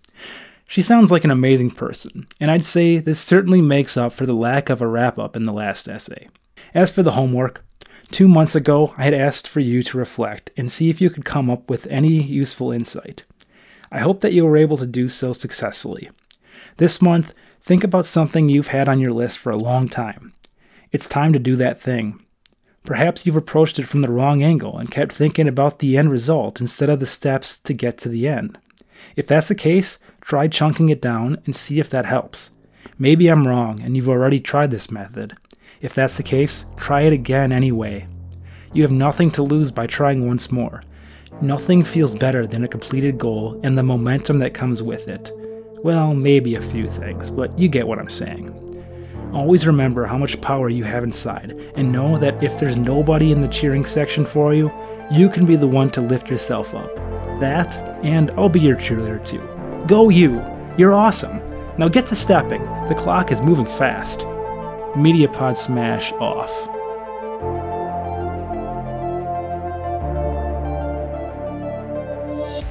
She 0.67 0.81
sounds 0.81 1.11
like 1.11 1.23
an 1.23 1.31
amazing 1.31 1.71
person, 1.71 2.27
and 2.39 2.49
I'd 2.49 2.65
say 2.65 2.97
this 2.97 3.19
certainly 3.19 3.61
makes 3.61 3.97
up 3.97 4.13
for 4.13 4.25
the 4.25 4.33
lack 4.33 4.69
of 4.69 4.81
a 4.81 4.87
wrap 4.87 5.19
up 5.19 5.35
in 5.35 5.43
the 5.43 5.51
last 5.51 5.87
essay. 5.87 6.29
As 6.73 6.91
for 6.91 7.03
the 7.03 7.11
homework, 7.11 7.65
two 8.11 8.27
months 8.27 8.55
ago 8.55 8.93
I 8.97 9.03
had 9.03 9.13
asked 9.13 9.47
for 9.47 9.59
you 9.59 9.83
to 9.83 9.97
reflect 9.97 10.51
and 10.57 10.71
see 10.71 10.89
if 10.89 11.01
you 11.01 11.09
could 11.09 11.25
come 11.25 11.49
up 11.49 11.69
with 11.69 11.87
any 11.87 12.21
useful 12.21 12.71
insight. 12.71 13.23
I 13.91 13.99
hope 13.99 14.21
that 14.21 14.33
you 14.33 14.45
were 14.45 14.57
able 14.57 14.77
to 14.77 14.87
do 14.87 15.07
so 15.07 15.33
successfully. 15.33 16.09
This 16.77 17.01
month, 17.01 17.33
think 17.61 17.83
about 17.83 18.05
something 18.05 18.49
you've 18.49 18.67
had 18.67 18.87
on 18.87 18.99
your 18.99 19.11
list 19.11 19.37
for 19.37 19.51
a 19.51 19.57
long 19.57 19.89
time. 19.89 20.33
It's 20.91 21.07
time 21.07 21.33
to 21.33 21.39
do 21.39 21.55
that 21.57 21.79
thing. 21.79 22.23
Perhaps 22.83 23.25
you've 23.25 23.35
approached 23.35 23.77
it 23.79 23.87
from 23.87 24.01
the 24.01 24.11
wrong 24.11 24.41
angle 24.41 24.77
and 24.77 24.89
kept 24.89 25.11
thinking 25.11 25.47
about 25.47 25.79
the 25.79 25.97
end 25.97 26.11
result 26.11 26.59
instead 26.59 26.89
of 26.89 26.99
the 26.99 27.05
steps 27.05 27.59
to 27.59 27.73
get 27.73 27.97
to 27.99 28.09
the 28.09 28.27
end. 28.27 28.57
If 29.15 29.27
that's 29.27 29.47
the 29.47 29.55
case, 29.55 29.99
try 30.19 30.47
chunking 30.47 30.89
it 30.89 31.01
down 31.01 31.41
and 31.45 31.55
see 31.55 31.79
if 31.79 31.89
that 31.91 32.05
helps. 32.05 32.51
Maybe 32.97 33.27
I'm 33.27 33.47
wrong 33.47 33.81
and 33.81 33.95
you've 33.95 34.09
already 34.09 34.39
tried 34.39 34.71
this 34.71 34.91
method. 34.91 35.35
If 35.81 35.95
that's 35.95 36.17
the 36.17 36.23
case, 36.23 36.65
try 36.77 37.01
it 37.01 37.13
again 37.13 37.51
anyway. 37.51 38.07
You 38.73 38.83
have 38.83 38.91
nothing 38.91 39.31
to 39.31 39.43
lose 39.43 39.71
by 39.71 39.87
trying 39.87 40.27
once 40.27 40.51
more. 40.51 40.81
Nothing 41.41 41.83
feels 41.83 42.13
better 42.13 42.45
than 42.45 42.63
a 42.63 42.67
completed 42.67 43.17
goal 43.17 43.59
and 43.63 43.75
the 43.75 43.83
momentum 43.83 44.37
that 44.39 44.53
comes 44.53 44.83
with 44.83 45.07
it. 45.07 45.31
Well, 45.83 46.13
maybe 46.13 46.53
a 46.53 46.61
few 46.61 46.87
things, 46.87 47.31
but 47.31 47.57
you 47.57 47.67
get 47.67 47.87
what 47.87 47.97
I'm 47.97 48.09
saying. 48.09 48.55
Always 49.33 49.65
remember 49.65 50.05
how 50.05 50.17
much 50.17 50.39
power 50.39 50.69
you 50.69 50.83
have 50.83 51.03
inside, 51.03 51.59
and 51.75 51.91
know 51.91 52.17
that 52.19 52.43
if 52.43 52.59
there's 52.59 52.77
nobody 52.77 53.31
in 53.31 53.39
the 53.39 53.47
cheering 53.47 53.85
section 53.85 54.25
for 54.25 54.53
you, 54.53 54.71
you 55.09 55.29
can 55.29 55.45
be 55.45 55.55
the 55.55 55.67
one 55.67 55.89
to 55.91 56.01
lift 56.01 56.29
yourself 56.29 56.75
up. 56.75 56.95
That, 57.39 57.75
and 58.03 58.29
I'll 58.31 58.49
be 58.49 58.59
your 58.59 58.75
cheerleader 58.75 59.25
too. 59.25 59.41
Go 59.87 60.09
you! 60.09 60.43
You're 60.77 60.93
awesome! 60.93 61.41
Now 61.77 61.87
get 61.87 62.05
to 62.07 62.15
stepping, 62.15 62.61
the 62.87 62.95
clock 62.95 63.31
is 63.31 63.41
moving 63.41 63.65
fast. 63.65 64.27
Mediapod 64.95 65.55
smash 65.55 66.11
off. 66.13 66.51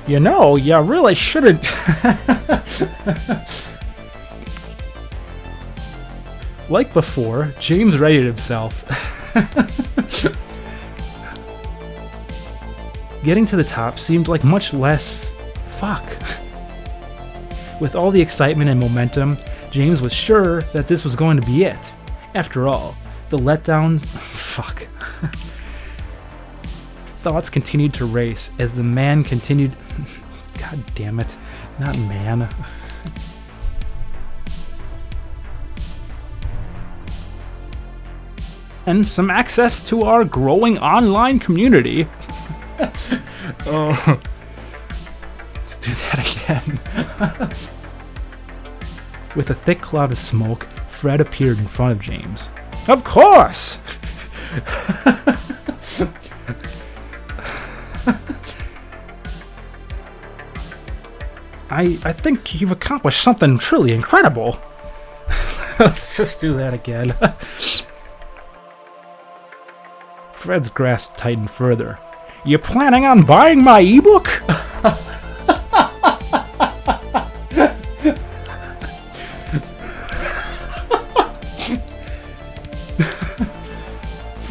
You 0.07 0.21
know, 0.21 0.57
you 0.57 0.79
really 0.81 1.15
shouldn't. 1.15 1.63
like 6.69 6.93
before, 6.93 7.55
James 7.61 7.99
righted 7.99 8.27
himself. 8.27 8.85
Getting 13.23 13.47
to 13.47 13.57
the 13.57 13.65
top 13.65 13.99
seemed 13.99 14.29
like 14.29 14.45
much 14.45 14.75
less. 14.75 15.35
Fuck. 15.69 16.05
With 17.81 17.95
all 17.95 18.11
the 18.11 18.21
excitement 18.21 18.69
and 18.69 18.81
momentum, 18.81 19.39
James 19.71 20.03
was 20.03 20.13
sure 20.13 20.63
that 20.73 20.89
this 20.89 21.05
was 21.05 21.15
going 21.15 21.41
to 21.41 21.47
be 21.47 21.63
it. 21.65 21.93
After 22.35 22.69
all, 22.69 22.97
the 23.31 23.37
letdowns. 23.39 24.05
Fuck. 24.07 24.87
Thoughts 27.17 27.51
continued 27.51 27.93
to 27.95 28.05
race 28.07 28.53
as 28.59 28.75
the 28.75 28.83
man 28.83 29.25
continued. 29.25 29.73
God 30.59 30.83
damn 30.95 31.19
it. 31.21 31.37
Not 31.79 31.99
man. 31.99 32.49
and 38.87 39.07
some 39.07 39.31
access 39.31 39.81
to 39.89 40.03
our 40.03 40.25
growing 40.25 40.79
online 40.79 41.39
community. 41.39 42.07
oh. 43.67 44.21
Let's 45.55 45.77
do 45.77 45.93
that 45.93 46.19
again. 46.37 46.79
With 49.37 49.51
a 49.51 49.55
thick 49.55 49.81
cloud 49.81 50.11
of 50.13 50.19
smoke, 50.19 50.67
Fred 51.01 51.23
appeared 51.23 51.59
in 51.59 51.67
front 51.67 51.93
of 51.93 51.99
James. 51.99 52.51
Of 52.87 53.05
course! 53.05 53.79
I, 61.71 61.99
I 62.05 62.13
think 62.13 62.61
you've 62.61 62.71
accomplished 62.71 63.23
something 63.23 63.57
truly 63.57 63.93
incredible. 63.93 64.61
Let's 65.79 66.15
just 66.19 66.39
do 66.43 66.53
that 66.59 66.75
again. 66.75 67.15
Fred's 70.35 70.69
grasp 70.69 71.15
tightened 71.17 71.51
further. 71.51 71.99
You 72.45 72.59
planning 72.59 73.07
on 73.07 73.23
buying 73.23 73.65
my 73.65 73.81
ebook? 73.81 74.43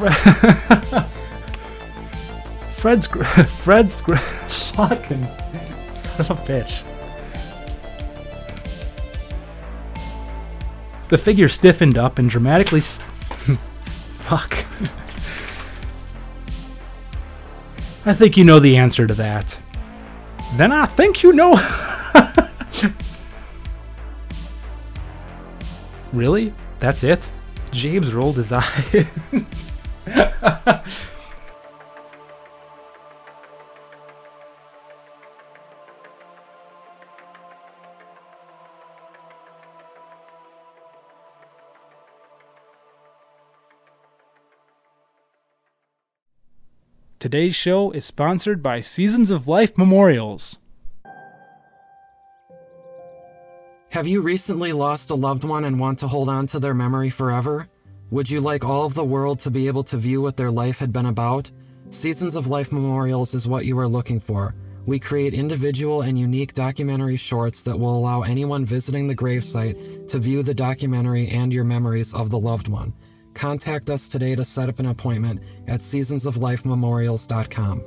Fred's 2.72 3.08
Fred's 3.62 4.00
fucking 4.02 4.48
son 4.48 4.92
of 6.18 6.32
a 6.32 6.36
bitch. 6.36 6.84
The 11.10 11.18
figure 11.18 11.50
stiffened 11.50 11.98
up 11.98 12.20
and 12.20 12.30
dramatically. 12.30 12.82
Fuck. 12.82 14.66
I 18.06 18.14
think 18.14 18.38
you 18.38 18.46
know 18.46 18.60
the 18.60 18.78
answer 18.78 19.06
to 19.06 19.14
that. 19.16 19.60
Then 20.56 20.72
I 20.72 20.86
think 20.86 21.22
you 21.22 21.34
know. 21.34 21.60
really? 26.14 26.54
That's 26.80 27.04
it? 27.04 27.28
James 27.72 28.14
rolled 28.14 28.38
his 28.38 28.54
eye. 28.54 29.08
Today's 47.20 47.54
show 47.54 47.92
is 47.92 48.06
sponsored 48.06 48.64
by 48.64 48.80
Seasons 48.80 49.30
of 49.30 49.46
Life 49.46 49.78
Memorials. 49.78 50.58
Have 53.90 54.08
you 54.08 54.22
recently 54.22 54.72
lost 54.72 55.10
a 55.10 55.16
loved 55.16 55.44
one 55.44 55.66
and 55.66 55.82
want 55.82 56.00
to 56.00 56.08
hold 56.08 56.30
on 56.30 56.48
to 56.48 56.60
their 56.60 56.74
memory 56.74 57.10
forever? 57.10 57.68
Would 58.12 58.30
you 58.32 58.42
like 58.42 58.66
all 58.66 58.88
of 58.88 58.96
the 58.96 59.04
world 59.04 59.40
to 59.42 59.52
be 59.52 59.68
able 59.68 59.84
to 59.84 59.98
view 59.98 60.20
what 60.20 60.36
their 60.36 60.50
life 60.50 60.80
had 60.80 60.92
been 60.92 61.06
about? 61.06 61.52
Seasons 61.92 62.36
of 62.36 62.48
Life 62.48 62.72
Memorials 62.72 63.36
is 63.36 63.48
what 63.48 63.66
you 63.66 63.78
are 63.78 63.88
looking 63.88 64.20
for. 64.20 64.56
We 64.88 64.98
create 64.98 65.36
individual 65.36 66.02
and 66.02 66.18
unique 66.18 66.56
documentary 66.56 67.18
shorts 67.18 67.62
that 67.64 67.78
will 67.78 67.96
allow 67.96 68.24
anyone 68.24 68.66
visiting 68.66 69.06
the 69.06 69.16
gravesite 69.16 70.08
to 70.08 70.18
view 70.18 70.42
the 70.42 70.56
documentary 70.56 71.28
and 71.28 71.54
your 71.54 71.66
memories 71.66 72.16
of 72.16 72.32
the 72.32 72.40
loved 72.40 72.68
one. 72.68 72.94
Contact 73.36 73.92
us 73.92 74.08
today 74.08 74.36
to 74.36 74.44
set 74.44 74.70
up 74.70 74.80
an 74.80 74.88
appointment 74.88 75.44
at 75.68 75.82
seasonsoflifememorials.com. 75.82 77.84